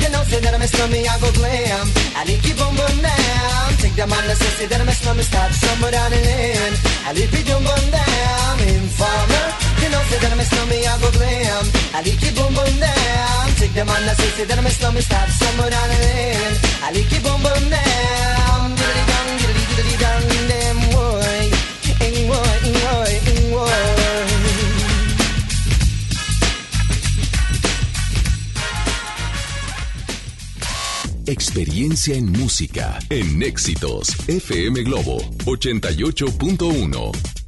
[0.01, 1.85] you know, say that I'm a snowman, I go glam.
[2.15, 3.67] I lick you boom boom down.
[3.81, 6.75] Take them on the say that I'm a snowman, start somewhere down the lane.
[7.07, 8.55] I lick you boom boom down.
[8.59, 9.45] Informer,
[9.81, 11.63] you know, say that I'm a snowman, I go glam.
[11.95, 13.45] I lick you boom boom down.
[13.59, 16.55] Take them on the say that I'm a snowman, start somewhere down the lane.
[16.85, 18.67] I lick you boom boom down.
[18.79, 20.68] Diddly dong, diddly diddly dong, them
[31.29, 37.38] Experiencia en música en Éxitos FM Globo 88.1.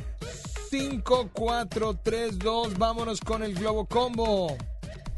[0.71, 4.57] 5, 4, 3, 2, vámonos con el Globo Combo.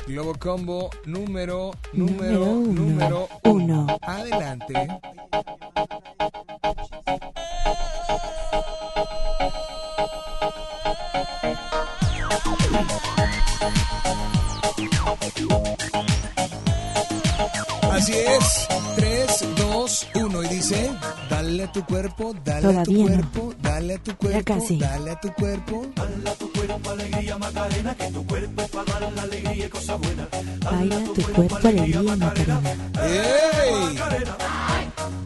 [0.06, 3.86] Globo Combo número, número, número uno.
[4.02, 4.88] Adelante.
[21.62, 23.06] Dale a tu cuerpo, dale a tu Todavía no.
[23.06, 24.78] cuerpo, dale a tu cuerpo, casi.
[24.78, 25.86] dale a tu cuerpo.
[26.90, 30.28] alegría Macarena, que tu cuerpo para dar la alegría y cosa buena.
[30.64, 32.60] Baila tu cuerpo alegría, Macarena.
[33.05, 33.98] ¡Ey!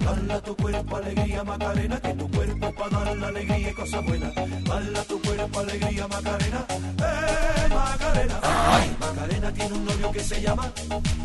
[0.05, 4.01] Bala tu cuerpo alegría Macarena, que tu cuerpo es para dar la alegría y cosa
[4.01, 4.33] buena.
[4.69, 6.67] Bala tu cuerpo alegría Macarena,
[7.75, 8.41] Macarena.
[8.43, 10.73] Ay, Macarena tiene un novio que se llama.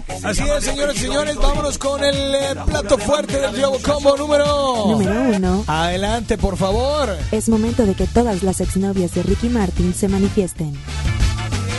[0.08, 3.80] que se Así es, señores, Despedido señores, vámonos con el eh, plato fuerte del Globo
[3.82, 4.46] Combo número...
[4.88, 5.64] Número uno.
[5.68, 7.16] Adelante, por favor.
[7.32, 10.74] Es momento de que todas las exnovias de Ricky Martin se manifiesten.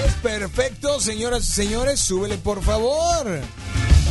[0.07, 3.41] Es perfecto, señoras y señores, súbele, por favor.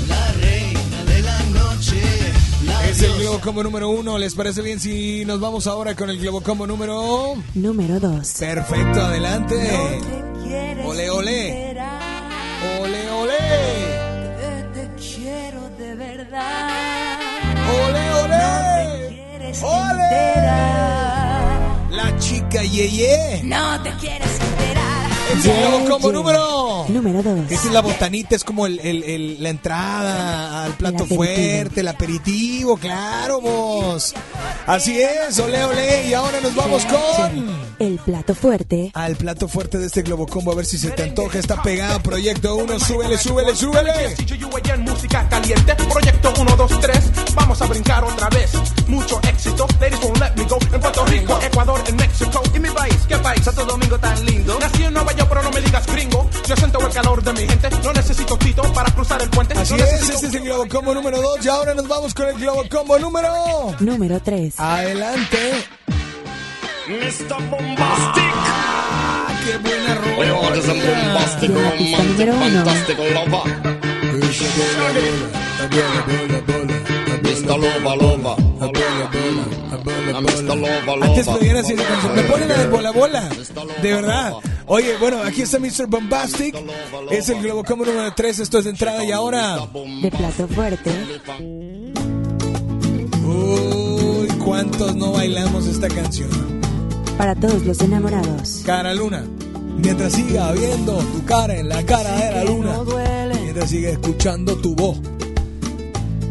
[0.08, 2.41] La reina de la noche.
[2.90, 3.14] Es el.
[3.20, 4.18] Globo Combo número uno.
[4.18, 7.36] ¿Les parece bien si nos vamos ahora con el Globo Combo número...
[7.54, 8.34] Número dos.
[8.40, 9.56] Perfecto, adelante.
[10.86, 11.76] Ole, ole.
[12.82, 13.38] Ole, ole.
[14.74, 17.18] Te quiero de verdad.
[17.86, 19.10] Ole, ole.
[19.10, 20.42] Quieres Ole.
[21.96, 23.42] La chica Yeye.
[23.44, 25.10] No te quieres enterar.
[25.38, 26.71] Es el Globo Combo número...
[26.94, 27.20] Número.
[27.50, 31.88] Esta es la botanita, es como el, el- el- la entrada al plato fuerte, el
[31.88, 34.14] aperitivo, claro, vos.
[34.68, 36.08] Así es, ole, ole.
[36.08, 37.72] Y ahora nos vamos con...
[37.82, 38.92] El plato fuerte.
[38.94, 41.40] Al plato fuerte de este Globo Combo, a ver si se te antoja.
[41.40, 43.92] Está pegado, Proyecto 1, súbele, súbele, súbele.
[44.74, 47.00] en música caliente, proyecto 1, 2, 3,
[47.34, 48.52] vamos a brincar otra vez.
[48.88, 50.60] Mucho éxito, ladies won't let me go.
[50.72, 52.44] En Puerto Rico, Ecuador, en México.
[52.54, 52.96] ¿Y mi país?
[53.08, 53.44] ¿Qué país?
[53.44, 54.60] Santo Domingo tan lindo.
[54.60, 56.30] Nací en Nueva York, pero no me digas gringo.
[56.48, 59.56] Yo siento el calor de mi gente, no necesito tito para cruzar el puente.
[59.58, 62.30] Así no es, este es el Globo Combo número 2 y ahora nos vamos con
[62.30, 63.32] el Globo Combo número...
[63.80, 64.20] Número
[64.52, 64.60] tres.
[64.60, 65.66] Adelante.
[66.88, 67.50] Mr.
[67.50, 68.24] Bombastic.
[68.36, 70.18] Ah, ¡Qué buena rola!
[70.18, 72.40] Oye, what is a bombastic, De la pista número uno.
[72.66, 73.42] fantastic lover?
[77.32, 77.58] Mr.
[77.58, 78.36] Lover.
[80.14, 80.56] I'm Mr.
[80.56, 81.40] Lover, Antes Lover.
[81.40, 82.16] pedían así esa canción.
[82.16, 83.30] Me ponen la de bola bola.
[83.82, 84.34] De verdad.
[84.68, 85.88] Oye, bueno, aquí está Mr.
[85.88, 86.56] Bombastic.
[87.10, 88.40] Es el Globo Combo número 3.
[88.40, 89.60] Esto es de entrada y ahora.
[90.02, 90.92] De plato fuerte.
[94.62, 96.30] ¿Cuántos no bailamos esta canción?
[97.18, 98.62] Para todos los enamorados.
[98.64, 99.26] Cara Luna.
[99.78, 102.80] Mientras siga viendo tu cara en la cara de la luna.
[103.42, 105.00] Mientras siga escuchando tu voz.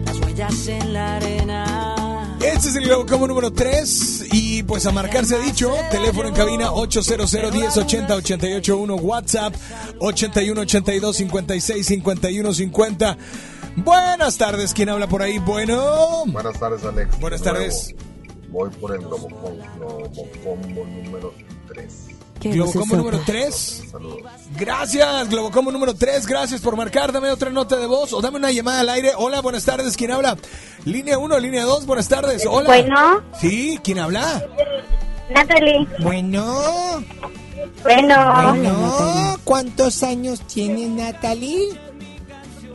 [0.04, 2.36] Las huellas en la arena.
[2.40, 6.72] Este es el Globo Combo número 3 y pues a marcarse dicho, teléfono en cabina
[6.72, 9.54] 800 10 80 881 WhatsApp
[9.98, 13.18] 81 82 56 51 50.
[13.76, 15.38] Buenas tardes, ¿quién habla por ahí?
[15.38, 16.24] Bueno.
[16.26, 17.18] Buenas tardes, Alex.
[17.18, 17.94] Buenas nuevo, tardes.
[18.50, 21.32] Voy por el Globo Combo, Globo Combo número
[21.68, 22.06] 3.
[22.40, 23.34] ¿Qué Globo voces Combo número sopas?
[23.34, 23.84] 3.
[23.90, 24.22] Saludos.
[24.58, 26.26] Gracias, Globo Combo número 3.
[26.26, 27.12] Gracias por marcar.
[27.12, 29.12] Dame otra nota de voz o dame una llamada al aire.
[29.16, 29.96] Hola, buenas tardes.
[29.96, 30.36] ¿Quién habla?
[30.84, 31.86] Línea 1, línea 2.
[31.86, 32.44] Buenas tardes.
[32.46, 32.66] Hola.
[32.66, 33.22] Bueno.
[33.38, 34.44] Sí, ¿quién habla?
[35.30, 35.86] Natalie.
[36.00, 37.04] Bueno.
[37.82, 38.42] Bueno.
[38.52, 41.78] Bueno, ¿cuántos años tiene Natalie?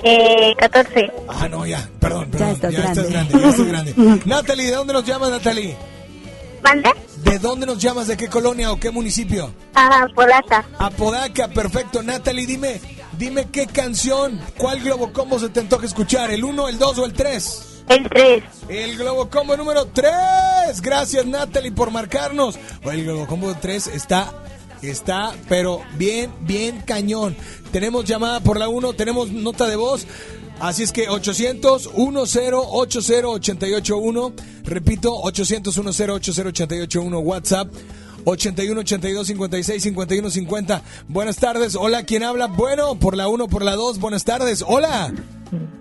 [0.03, 1.11] Eh, 14.
[1.27, 2.49] Ah, no, ya, perdón, perdón.
[2.49, 3.33] estás ya estás grande.
[3.33, 4.21] grande, ya estás grande.
[4.25, 5.75] Natalie, ¿de dónde nos llamas, Natalie?
[6.63, 6.89] ¿Mande?
[7.23, 8.07] ¿De dónde nos llamas?
[8.07, 9.53] ¿De qué colonia o qué municipio?
[9.73, 10.65] Ajá, Podaca.
[10.79, 12.01] Apodaca, perfecto.
[12.03, 12.81] Natalie, dime,
[13.17, 17.05] dime qué canción, cuál Globo Combo se te antoja escuchar, el 1, el 2 o
[17.05, 17.61] el 3.
[17.89, 18.43] El 3.
[18.67, 20.81] El Globo Combo número 3.
[20.81, 22.57] Gracias, Natalie, por marcarnos.
[22.83, 24.33] El Globo Combo 3 está,
[24.89, 27.35] está, pero bien, bien cañón.
[27.71, 30.07] Tenemos llamada por la 1, tenemos nota de voz.
[30.59, 34.33] Así es que 800 10 80 881
[34.63, 37.67] repito 800 10 80 881 WhatsApp
[38.23, 42.47] 81 82 56 51 50 Buenas tardes, hola, ¿quién habla?
[42.47, 45.13] Bueno, por la 1, por la 2, buenas tardes, hola.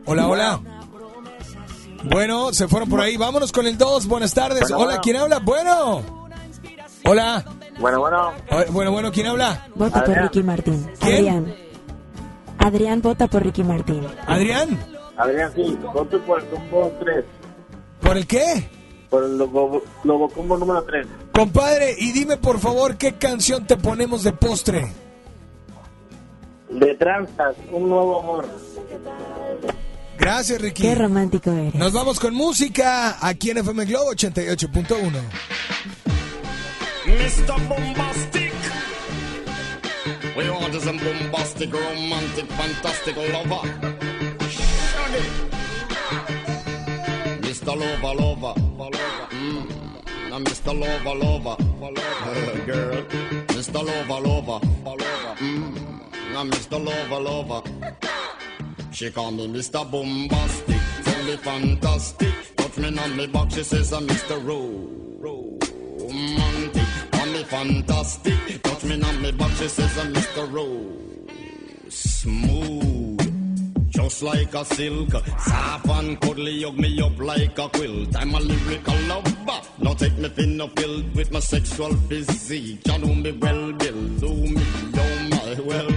[0.06, 0.60] Hola, hola.
[2.04, 5.00] Bueno, se fueron por ahí, vámonos con el 2, buenas tardes, hola.
[5.00, 5.38] ¿quién habla?
[5.38, 6.02] Bueno.
[7.04, 7.44] Hola.
[7.78, 8.32] Bueno, bueno.
[8.70, 9.66] Bueno, bueno, ¿quién habla?
[9.74, 10.16] Vota por.
[10.16, 10.88] Ricky Martín.
[11.00, 11.14] ¿Quién?
[11.14, 11.54] Adrián.
[12.58, 14.06] Adrián vota por Ricky Martín.
[14.26, 14.78] ¿Adrián?
[15.16, 17.24] Adrián, sí, voto por el combo 3.
[18.00, 18.68] ¿Por el qué?
[19.10, 21.06] Por el logo, logo combo número 3.
[21.32, 24.92] Compadre, y dime por favor qué canción te ponemos de postre.
[26.70, 28.48] De tranzas, un nuevo amor.
[30.18, 30.82] Gracias, Ricky.
[30.82, 31.74] Qué romántico eres.
[31.74, 35.20] Nos vamos con música aquí en FM Globo 88.1.
[37.04, 37.56] Mr.
[37.68, 38.52] Bombastic.
[40.36, 43.68] We want a bombastic, romantic, fantastic lover.
[44.48, 45.24] Shaggy.
[47.42, 47.76] Mr.
[47.76, 48.54] Lover, lover.
[49.30, 50.30] Mm.
[50.30, 50.72] Now, Mr.
[50.78, 51.56] Lover, lover.
[52.66, 53.02] Girl.
[53.54, 53.84] Mr.
[53.84, 54.66] Lover, lover.
[55.38, 56.32] Mm.
[56.32, 56.84] Now, Mr.
[56.84, 57.62] Lover, lover.
[58.92, 59.88] She call me Mr.
[59.90, 62.34] Bombastic, tell me fantastic.
[62.56, 64.36] Touch me on me back, she says I'm Mr.
[64.44, 64.94] Ro- Romantic.
[64.94, 65.13] Call me
[67.44, 70.52] fantastic, touch me on me back, she says I'm Mr.
[70.52, 70.90] Ro-
[71.88, 73.20] Smooth.
[73.90, 78.16] Just like a silk, soft and cuddly, hug me up like a quilt.
[78.16, 79.60] I'm a lyrical lover.
[79.78, 82.80] Now take me thin or filled with my sexual physique.
[82.86, 84.08] You know me well, Bill.
[84.18, 84.62] Do me,
[84.96, 85.90] oh my, well,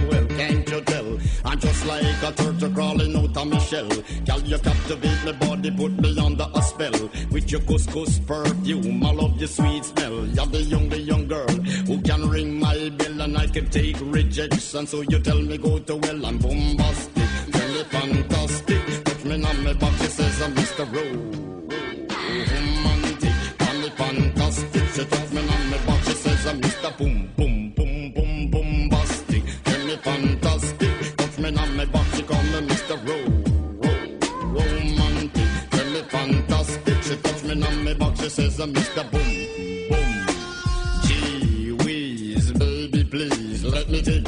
[1.48, 3.88] I'm just like a turtle crawling out of my shell.
[4.26, 7.10] Girl, you captivate my body, put me under a spell.
[7.30, 10.26] With your couscous perfume, I love your sweet smell.
[10.26, 11.48] You're the young, the young girl
[11.88, 14.86] who can ring my bell and I can take rejection.
[14.86, 19.04] So you tell me go to well, I'm bombastic, tell me fantastic.
[19.04, 20.84] Touch me on my back, she says I'm Mr.
[22.52, 24.84] Romantic, call me fantastic.
[24.94, 26.98] She touch me on my back, she says I'm Mr.
[26.98, 27.57] Boom, boom,
[32.30, 32.96] on my back, she call me Mr.
[33.06, 33.28] Rowe.
[34.52, 37.02] Romantic, tell me fantastic.
[37.02, 39.10] She touch me on my back, she says I'm Mr.
[39.10, 39.37] Boom, boom.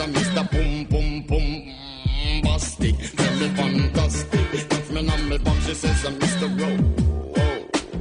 [0.00, 0.50] I'm Mr.
[0.50, 1.74] Boom, boom, boom.
[1.74, 4.68] Mm, Bombastic, tell me fantastic.
[4.68, 6.48] Touch me on me box, she says, I'm Mr.
[6.60, 6.84] Ro-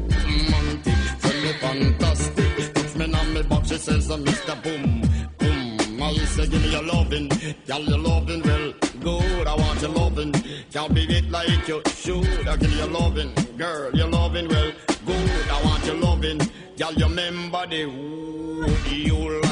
[0.08, 2.74] romantic, tell me fantastic.
[2.74, 4.64] Touch me on me box, she says, I'm Mr.
[4.64, 5.02] Boom,
[5.38, 6.02] boom.
[6.02, 7.30] I say, give me your loving,
[7.68, 9.48] girl, your loving, well, good.
[9.48, 10.32] I want your loving,
[10.72, 12.48] can't be it like you should.
[12.48, 14.72] I give you your loving, girl, your loving, well,
[15.06, 15.50] good.
[15.52, 16.38] I want your loving,
[16.78, 19.49] girl, you remember the who you like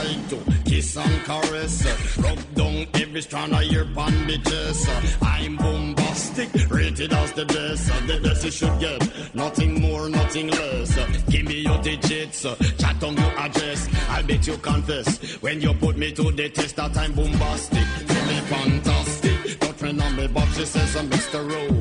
[0.78, 4.88] kiss and caress, rub down every strand of your bandages.
[5.22, 9.02] I'm bombastic, rated as the best, the best you should get,
[9.34, 10.92] nothing more, nothing less.
[11.32, 12.44] Give me your digits,
[12.80, 13.90] chat on your address.
[14.10, 15.08] I bet you confess
[15.42, 17.88] when you put me to the test that I'm bombastic.
[18.08, 21.40] Tell me fantastic, touch me on me box, she says I'm Mr.
[21.52, 21.74] Ro-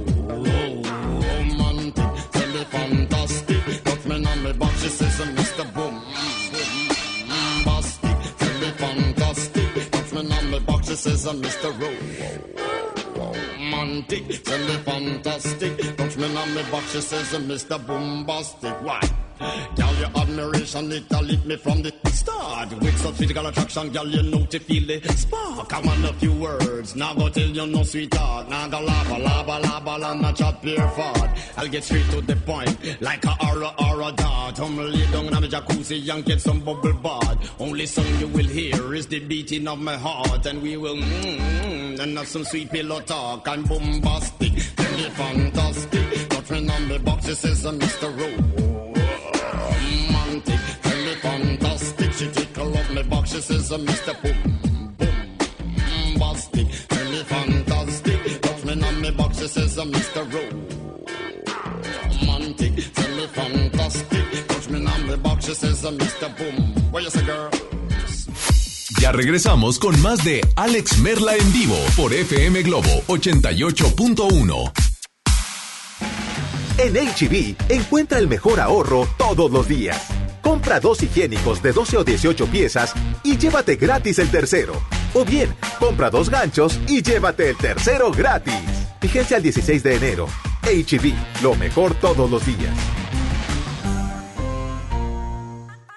[0.46, 0.82] Ro-
[1.26, 2.10] romantic.
[2.32, 5.74] Tell me fantastic, me on me box, she says I'm Mr.
[5.74, 6.05] Boom.
[11.06, 11.70] Says I'm Mr.
[11.80, 12.02] Ro-
[13.16, 14.42] romantic.
[14.42, 15.96] Tell me fantastic.
[15.96, 17.78] Touch me on me back, she says, uh, Mr.
[17.86, 18.74] Bombastic.
[18.82, 19.00] Why?
[19.38, 22.72] Girl, your admiration, it a lit me from the start.
[22.80, 25.72] With such physical attraction, girl, you know to feel the spark.
[25.72, 28.48] I want a few words, now go tell you no sweetheart.
[28.48, 31.30] Now go lava, lava, lava, and not chat pure fart.
[31.56, 34.58] I'll get straight to the point, like a aura, aura dart.
[34.58, 37.60] I'm lay down in my jacuzzi and get some bubble bath.
[37.60, 41.96] Only song you will hear is the beating of my heart, and we will, mm,
[41.96, 44.52] Then have some sweet pillow talk and bombastic.
[44.52, 46.26] Me fantastic.
[46.48, 48.08] Me on the box, she says, uh, Mr.
[48.16, 48.75] Romantic.
[53.36, 54.14] She says, uh, Mr.
[54.22, 54.96] Boom.
[55.78, 56.68] Bombastic.
[56.88, 58.40] Tell me fantastic.
[58.40, 60.22] Touch me on me box, she says, uh, Mr.
[62.22, 62.72] Romantic.
[63.16, 64.46] Me fantastic.
[64.48, 66.28] Touch me on me box, she says, uh, Mr.
[66.38, 66.92] Boom.
[66.92, 67.50] What you say, girl?
[69.00, 74.72] Ya regresamos con más de Alex Merla en vivo por FM Globo 88.1.
[76.78, 80.15] En HB, encuentra el mejor ahorro todos los días.
[80.46, 82.94] Compra dos higiénicos de 12 o 18 piezas
[83.24, 84.80] y llévate gratis el tercero.
[85.12, 88.54] O bien, compra dos ganchos y llévate el tercero gratis.
[89.02, 90.28] Vigencia al 16 de enero.
[90.62, 92.72] HB, lo mejor todos los días.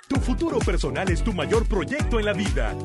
[0.08, 2.76] Tu futuro personal es tu mayor proyecto en la vida.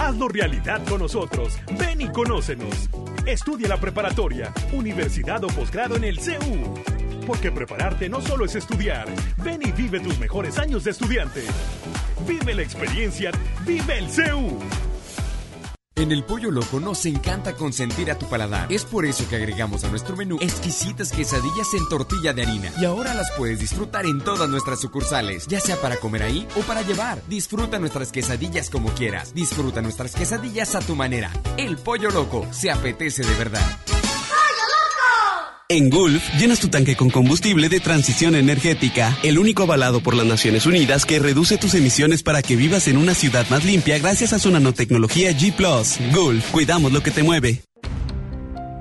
[0.00, 1.56] Hazlo realidad con nosotros.
[1.78, 2.90] Ven y conócenos.
[3.24, 6.95] Estudia la preparatoria, universidad o posgrado en el CEU.
[7.26, 9.06] Porque prepararte no solo es estudiar.
[9.38, 11.42] Ven y vive tus mejores años de estudiante.
[12.26, 13.30] Vive la experiencia.
[13.66, 14.58] Vive el CEU.
[15.98, 18.70] En el Pollo Loco nos encanta consentir a tu paladar.
[18.70, 22.70] Es por eso que agregamos a nuestro menú exquisitas quesadillas en tortilla de harina.
[22.78, 26.60] Y ahora las puedes disfrutar en todas nuestras sucursales, ya sea para comer ahí o
[26.60, 27.22] para llevar.
[27.28, 29.32] Disfruta nuestras quesadillas como quieras.
[29.32, 31.30] Disfruta nuestras quesadillas a tu manera.
[31.56, 33.66] El Pollo Loco se apetece de verdad.
[35.68, 40.24] En Gulf, llenas tu tanque con combustible de transición energética, el único avalado por las
[40.24, 44.32] Naciones Unidas que reduce tus emisiones para que vivas en una ciudad más limpia gracias
[44.32, 45.56] a su nanotecnología G⁇
[46.14, 47.64] Gulf, cuidamos lo que te mueve.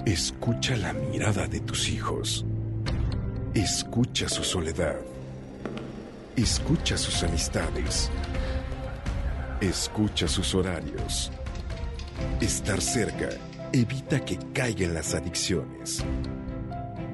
[0.06, 2.46] Escucha la mirada de tus hijos.
[3.56, 4.98] Escucha su soledad.
[6.36, 8.12] Escucha sus amistades.
[9.60, 11.32] Escucha sus horarios.
[12.40, 13.30] Estar cerca
[13.74, 16.06] evita que caigan las adicciones.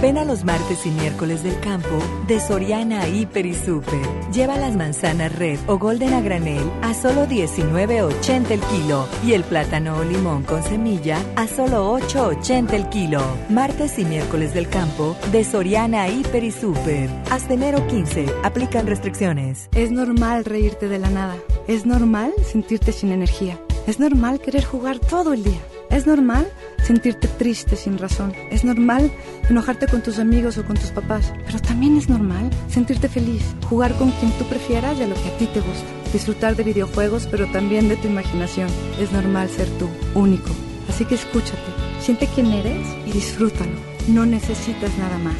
[0.00, 4.00] Ven a los martes y miércoles del campo de Soriana Hiper y Super.
[4.32, 9.44] Lleva las manzanas red o golden a granel a solo 19.80 el kilo y el
[9.44, 13.22] plátano o limón con semilla a solo 8.80 el kilo.
[13.48, 17.08] Martes y miércoles del campo de Soriana Hiper y Super.
[17.30, 18.26] Hasta enero 15.
[18.42, 19.68] Aplican restricciones.
[19.74, 21.36] Es normal reírte de la nada.
[21.68, 23.58] Es normal sentirte sin energía.
[23.86, 25.60] Es normal querer jugar todo el día.
[25.90, 26.46] Es normal
[26.82, 28.32] sentirte triste sin razón.
[28.50, 29.10] Es normal
[29.48, 31.32] enojarte con tus amigos o con tus papás.
[31.46, 35.28] Pero también es normal sentirte feliz, jugar con quien tú prefieras y a lo que
[35.28, 35.86] a ti te gusta.
[36.12, 38.68] Disfrutar de videojuegos, pero también de tu imaginación.
[39.00, 40.50] Es normal ser tú, único.
[40.88, 41.58] Así que escúchate,
[42.00, 43.72] siente quién eres y disfrútalo.
[44.08, 45.36] No necesitas nada más.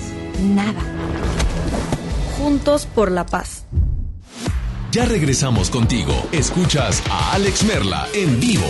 [0.54, 0.80] Nada.
[2.38, 3.64] Juntos por la paz.
[4.90, 6.12] Ya regresamos contigo.
[6.32, 8.66] Escuchas a Alex Merla en vivo.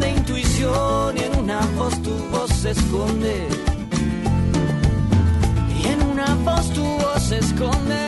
[0.00, 3.48] De intuición y en una voz tu voz se esconde.
[5.78, 8.07] Y en una voz tu voz se esconde.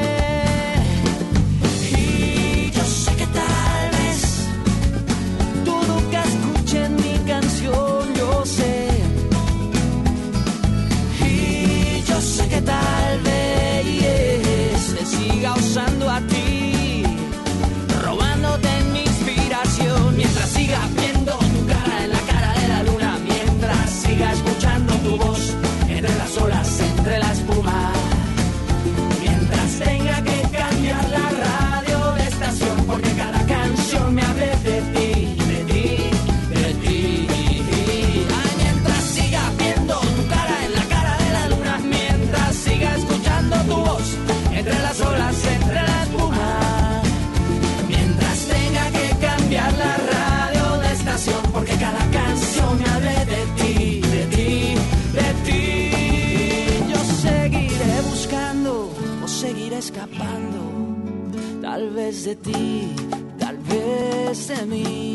[62.51, 62.95] Ti,
[63.39, 65.10] tal vez de mí.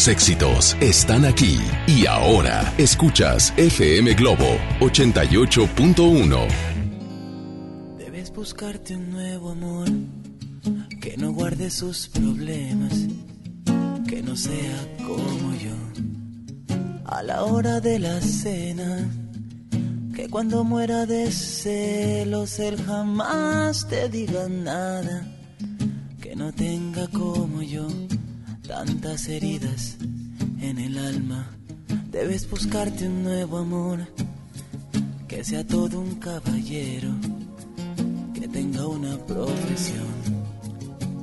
[0.00, 6.48] Los éxitos están aquí y ahora escuchas FM Globo 88.1.
[7.98, 9.88] Debes buscarte un nuevo amor
[11.02, 13.08] que no guarde sus problemas,
[14.08, 15.76] que no sea como yo.
[17.04, 19.06] A la hora de la cena,
[20.14, 25.26] que cuando muera de celos él jamás te diga nada,
[26.22, 27.86] que no tenga como yo
[28.70, 29.96] tantas heridas
[30.60, 31.44] en el alma.
[32.12, 34.06] Debes buscarte un nuevo amor
[35.26, 37.10] que sea todo un caballero,
[38.32, 40.06] que tenga una profesión,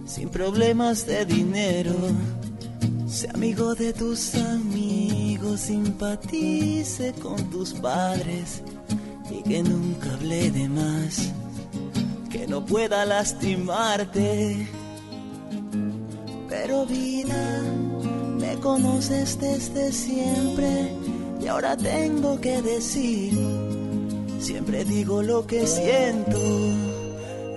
[0.06, 1.96] sin problemas de dinero,
[3.08, 8.62] sea amigo de tus amigos, simpatice con tus padres
[9.32, 11.32] y que nunca hable de más,
[12.30, 14.68] que no pueda lastimarte.
[16.50, 17.62] Pero vida,
[18.40, 20.94] me conoces desde siempre
[21.42, 23.34] y ahora tengo que decir,
[24.40, 26.40] siempre digo lo que siento,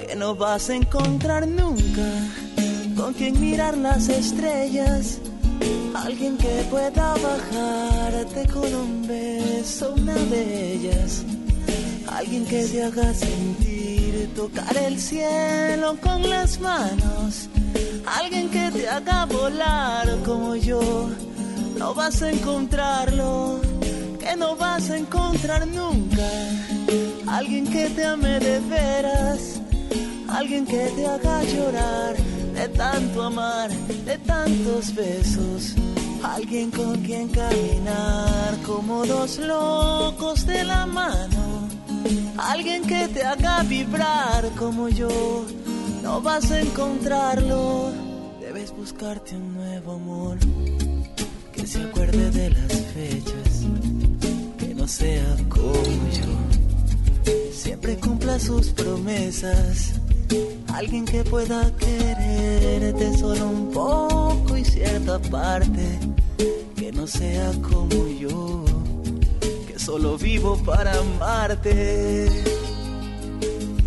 [0.06, 2.12] que no vas a encontrar nunca
[2.96, 5.18] con quien mirar las estrellas,
[5.94, 11.24] alguien que pueda bajarte con un beso, una de ellas,
[12.08, 17.48] alguien que te haga sentir tocar el cielo con las manos.
[18.06, 21.08] Alguien que te haga volar como yo,
[21.78, 23.60] no vas a encontrarlo,
[24.18, 26.28] que no vas a encontrar nunca.
[27.26, 29.60] Alguien que te ame de veras,
[30.28, 32.16] alguien que te haga llorar
[32.54, 35.74] de tanto amar, de tantos besos.
[36.22, 41.68] Alguien con quien caminar como dos locos de la mano.
[42.36, 45.08] Alguien que te haga vibrar como yo
[46.02, 47.92] no vas a encontrarlo.
[48.40, 50.38] Debes buscarte un nuevo amor
[51.52, 53.66] que se acuerde de las fechas,
[54.58, 57.32] que no sea como yo.
[57.52, 60.00] Siempre cumpla sus promesas.
[60.74, 65.98] Alguien que pueda quererte solo un poco y cierta parte,
[66.76, 68.64] que no sea como yo,
[69.66, 72.28] que solo vivo para amarte.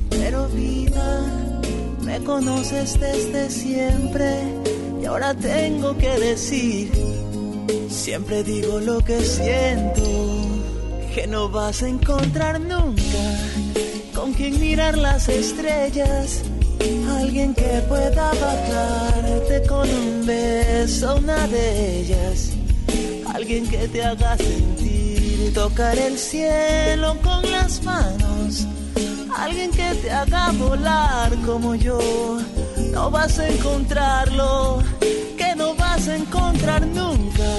[0.10, 1.53] Pero vida,
[2.14, 4.44] me conoces desde siempre
[5.02, 6.92] y ahora tengo que decir,
[7.90, 10.04] Siempre digo lo que siento,
[11.16, 13.24] que no vas a encontrar nunca
[14.14, 16.42] con quien mirar las estrellas.
[17.18, 22.52] Alguien que pueda bajarte con un beso, una de ellas.
[23.34, 28.68] Alguien que te haga sentir tocar el cielo con las manos.
[29.38, 32.00] Alguien que te haga volar como yo.
[32.92, 34.84] No vas a encontrarlo,
[35.38, 37.50] que no vas a encontrar nunca.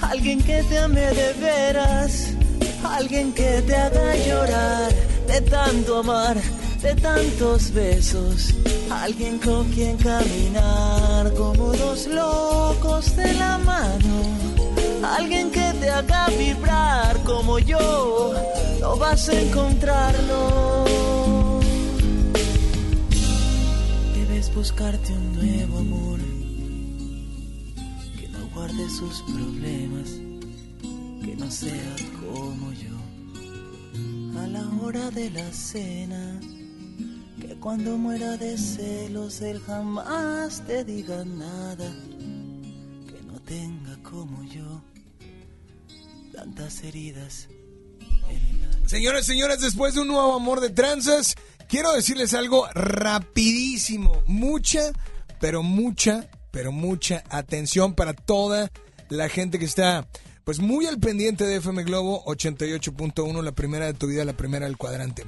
[0.00, 2.28] Alguien que te ame de veras.
[2.84, 4.92] Alguien que te haga llorar
[5.26, 6.36] de tanto amar,
[6.82, 8.54] de tantos besos.
[8.90, 14.55] Alguien con quien caminar como dos locos de la mano.
[15.02, 18.34] Alguien que te haga vibrar como yo.
[18.80, 21.60] No vas a encontrarlo.
[24.14, 26.20] Debes buscarte un nuevo amor
[28.18, 30.10] que no guarde sus problemas,
[31.24, 32.96] que no sea como yo.
[34.40, 36.40] A la hora de la cena,
[37.40, 41.90] que cuando muera de celos él jamás te diga nada,
[43.06, 44.75] que no tenga como yo
[46.36, 47.48] tantas heridas.
[48.84, 49.26] Señores,
[49.60, 51.34] después de un nuevo amor de tranzas,
[51.66, 54.22] quiero decirles algo rapidísimo.
[54.26, 54.92] Mucha,
[55.40, 58.70] pero mucha, pero mucha atención para toda
[59.08, 60.06] la gente que está
[60.44, 64.66] pues muy al pendiente de FM Globo 88.1, la primera de tu vida, la primera
[64.66, 65.24] del cuadrante.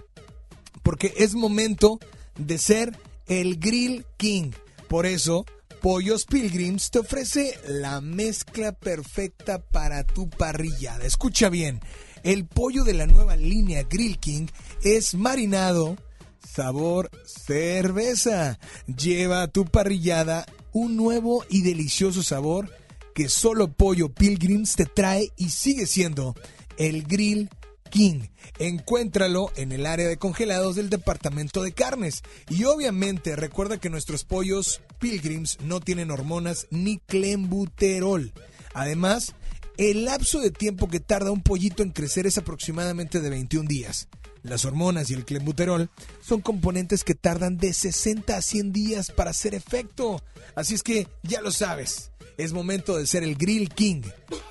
[0.83, 1.99] Porque es momento
[2.37, 4.53] de ser el Grill King.
[4.89, 5.47] Por eso,
[5.81, 11.05] Pollos Pilgrims te ofrece la mezcla perfecta para tu parrillada.
[11.05, 11.81] Escucha bien,
[12.25, 14.47] el pollo de la nueva línea Grill King
[14.83, 15.97] es marinado,
[16.45, 18.59] sabor cerveza.
[18.87, 22.71] Lleva a tu parrillada un nuevo y delicioso sabor
[23.15, 26.35] que solo Pollo Pilgrims te trae y sigue siendo
[26.77, 27.51] el Grill
[27.89, 28.29] King.
[28.59, 32.23] Encuéntralo en el área de congelados del departamento de carnes.
[32.49, 38.33] Y obviamente recuerda que nuestros pollos Pilgrims no tienen hormonas ni clenbuterol.
[38.75, 39.35] Además,
[39.77, 44.09] el lapso de tiempo que tarda un pollito en crecer es aproximadamente de 21 días.
[44.43, 45.91] Las hormonas y el clenbuterol
[46.21, 50.23] son componentes que tardan de 60 a 100 días para hacer efecto.
[50.55, 54.03] Así es que ya lo sabes, es momento de ser el Grill King.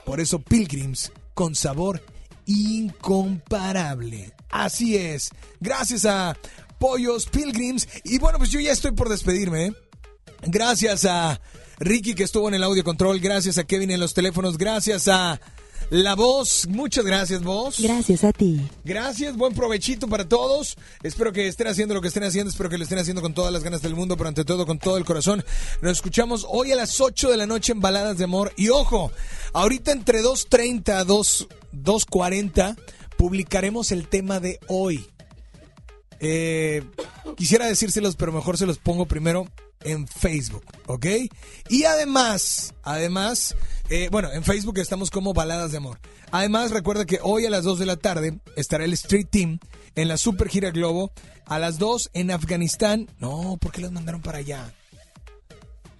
[0.06, 2.02] Por eso Pilgrims con sabor
[2.48, 4.34] incomparable.
[4.50, 5.30] Así es.
[5.60, 6.36] Gracias a
[6.80, 7.88] Pollos Pilgrims.
[8.04, 9.68] Y bueno, pues yo ya estoy por despedirme.
[9.68, 9.74] ¿eh?
[10.44, 11.40] Gracias a
[11.80, 13.20] Ricky que estuvo en el audio control.
[13.20, 14.58] Gracias a Kevin en los teléfonos.
[14.58, 15.40] Gracias a
[15.90, 16.68] la voz.
[16.68, 17.80] Muchas gracias, voz.
[17.80, 18.62] Gracias a ti.
[18.84, 20.78] Gracias, buen provechito para todos.
[21.04, 23.54] Espero que estén haciendo lo que estén haciendo, espero que lo estén haciendo con todas
[23.54, 25.44] las ganas del mundo, pero ante todo con todo el corazón.
[25.82, 28.54] Nos escuchamos hoy a las 8 de la noche en Baladas de Amor.
[28.58, 29.12] Y ojo,
[29.54, 32.78] ahorita entre 2.30 a 2, 2.40
[33.18, 35.06] publicaremos el tema de hoy.
[36.20, 36.84] Eh,
[37.36, 39.48] quisiera decírselos, pero mejor se los pongo primero
[39.88, 41.06] en Facebook, ¿ok?
[41.70, 43.56] Y además, además,
[43.90, 46.00] eh, bueno, en Facebook estamos como Baladas de Amor.
[46.32, 49.60] Además, recuerda que hoy a las 2 de la tarde estará el Street Team
[49.96, 51.12] en la Super Gira Globo.
[51.46, 53.08] A las 2 en Afganistán.
[53.20, 54.74] No, ¿por qué los mandaron para allá?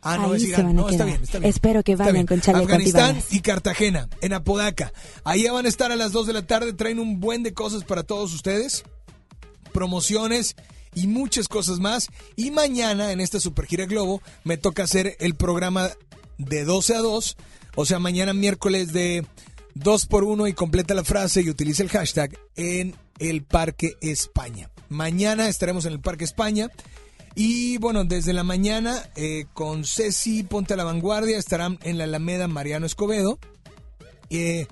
[0.02, 0.66] Ah, no, Ahí es se Irán.
[0.68, 1.50] van a No, está bien, está bien.
[1.50, 4.92] Espero que vayan con chaleco Afganistán y Cartagena, en Apodaca.
[5.24, 6.74] Ahí van a estar a las 2 de la tarde.
[6.74, 8.84] Traen un buen de cosas para todos ustedes.
[9.72, 10.56] Promociones
[10.98, 12.10] y muchas cosas más.
[12.36, 15.92] Y mañana en esta Super Gira Globo me toca hacer el programa
[16.40, 17.38] de 12 a 2.
[17.76, 19.24] O sea, mañana miércoles de
[19.76, 24.72] 2 por 1 y completa la frase y utiliza el hashtag en el Parque España.
[24.90, 26.72] Mañana estaremos en el Parque España.
[27.36, 32.06] Y bueno, desde la mañana eh, con Ceci Ponte a la Vanguardia estarán en la
[32.06, 33.38] Alameda Mariano Escobedo.
[34.32, 34.66] Eh,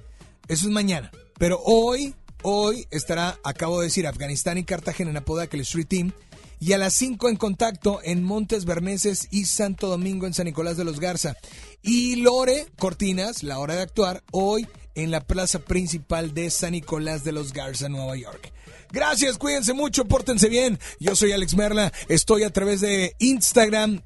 [0.47, 1.11] eso es mañana.
[1.37, 2.15] Pero hoy,
[2.47, 6.11] hoy estará, acabo de decir, Afganistán y Cartagena en Apodaca, el Street Team.
[6.59, 10.77] Y a las 5 en contacto en Montes Berneses y Santo Domingo en San Nicolás
[10.77, 11.35] de los Garza.
[11.81, 17.23] Y Lore Cortinas, la hora de actuar, hoy en la plaza principal de San Nicolás
[17.23, 18.53] de los Garza, Nueva York.
[18.91, 20.79] Gracias, cuídense mucho, pórtense bien.
[20.99, 24.01] Yo soy Alex Merla, estoy a través de Instagram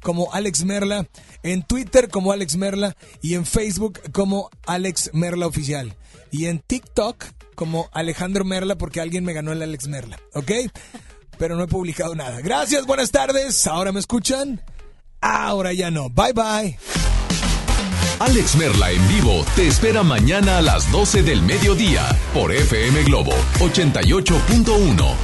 [0.00, 1.06] como Alex Merla,
[1.42, 5.94] en Twitter como Alex Merla y en Facebook como Alex Merla Oficial.
[6.30, 10.50] Y en TikTok como Alejandro Merla porque alguien me ganó el Alex Merla, ¿ok?
[11.38, 12.40] Pero no he publicado nada.
[12.40, 13.66] Gracias, buenas tardes.
[13.66, 14.62] ¿Ahora me escuchan?
[15.20, 16.10] Ahora ya no.
[16.10, 16.78] Bye bye.
[18.18, 23.32] Alex Merla en vivo te espera mañana a las 12 del mediodía por FM Globo
[23.58, 25.16] 88.1.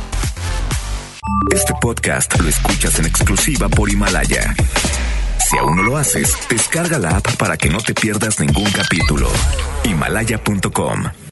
[1.55, 4.55] Este podcast lo escuchas en exclusiva por Himalaya.
[5.49, 9.31] Si aún no lo haces, descarga la app para que no te pierdas ningún capítulo.
[9.85, 11.05] Himalaya.com